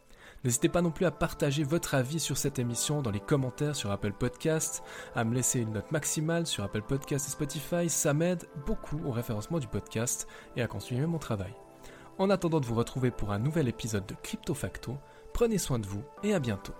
N'hésitez 0.44 0.68
pas 0.68 0.82
non 0.82 0.90
plus 0.90 1.06
à 1.06 1.12
partager 1.12 1.62
votre 1.62 1.94
avis 1.94 2.18
sur 2.18 2.36
cette 2.36 2.58
émission 2.58 3.00
dans 3.00 3.12
les 3.12 3.20
commentaires 3.20 3.76
sur 3.76 3.92
Apple 3.92 4.12
Podcast, 4.12 4.82
à 5.14 5.24
me 5.24 5.34
laisser 5.34 5.60
une 5.60 5.72
note 5.72 5.92
maximale 5.92 6.46
sur 6.46 6.64
Apple 6.64 6.82
Podcast 6.82 7.28
et 7.28 7.30
Spotify, 7.30 7.88
ça 7.88 8.12
m'aide 8.12 8.48
beaucoup 8.66 9.00
au 9.04 9.12
référencement 9.12 9.60
du 9.60 9.68
podcast 9.68 10.26
et 10.56 10.62
à 10.62 10.66
continuer 10.66 11.06
mon 11.06 11.18
travail. 11.18 11.54
En 12.18 12.28
attendant 12.28 12.60
de 12.60 12.66
vous 12.66 12.74
retrouver 12.74 13.10
pour 13.10 13.32
un 13.32 13.38
nouvel 13.38 13.68
épisode 13.68 14.06
de 14.06 14.16
Crypto 14.22 14.54
Facto, 14.54 14.98
prenez 15.32 15.58
soin 15.58 15.78
de 15.78 15.86
vous 15.86 16.02
et 16.24 16.34
à 16.34 16.40
bientôt. 16.40 16.74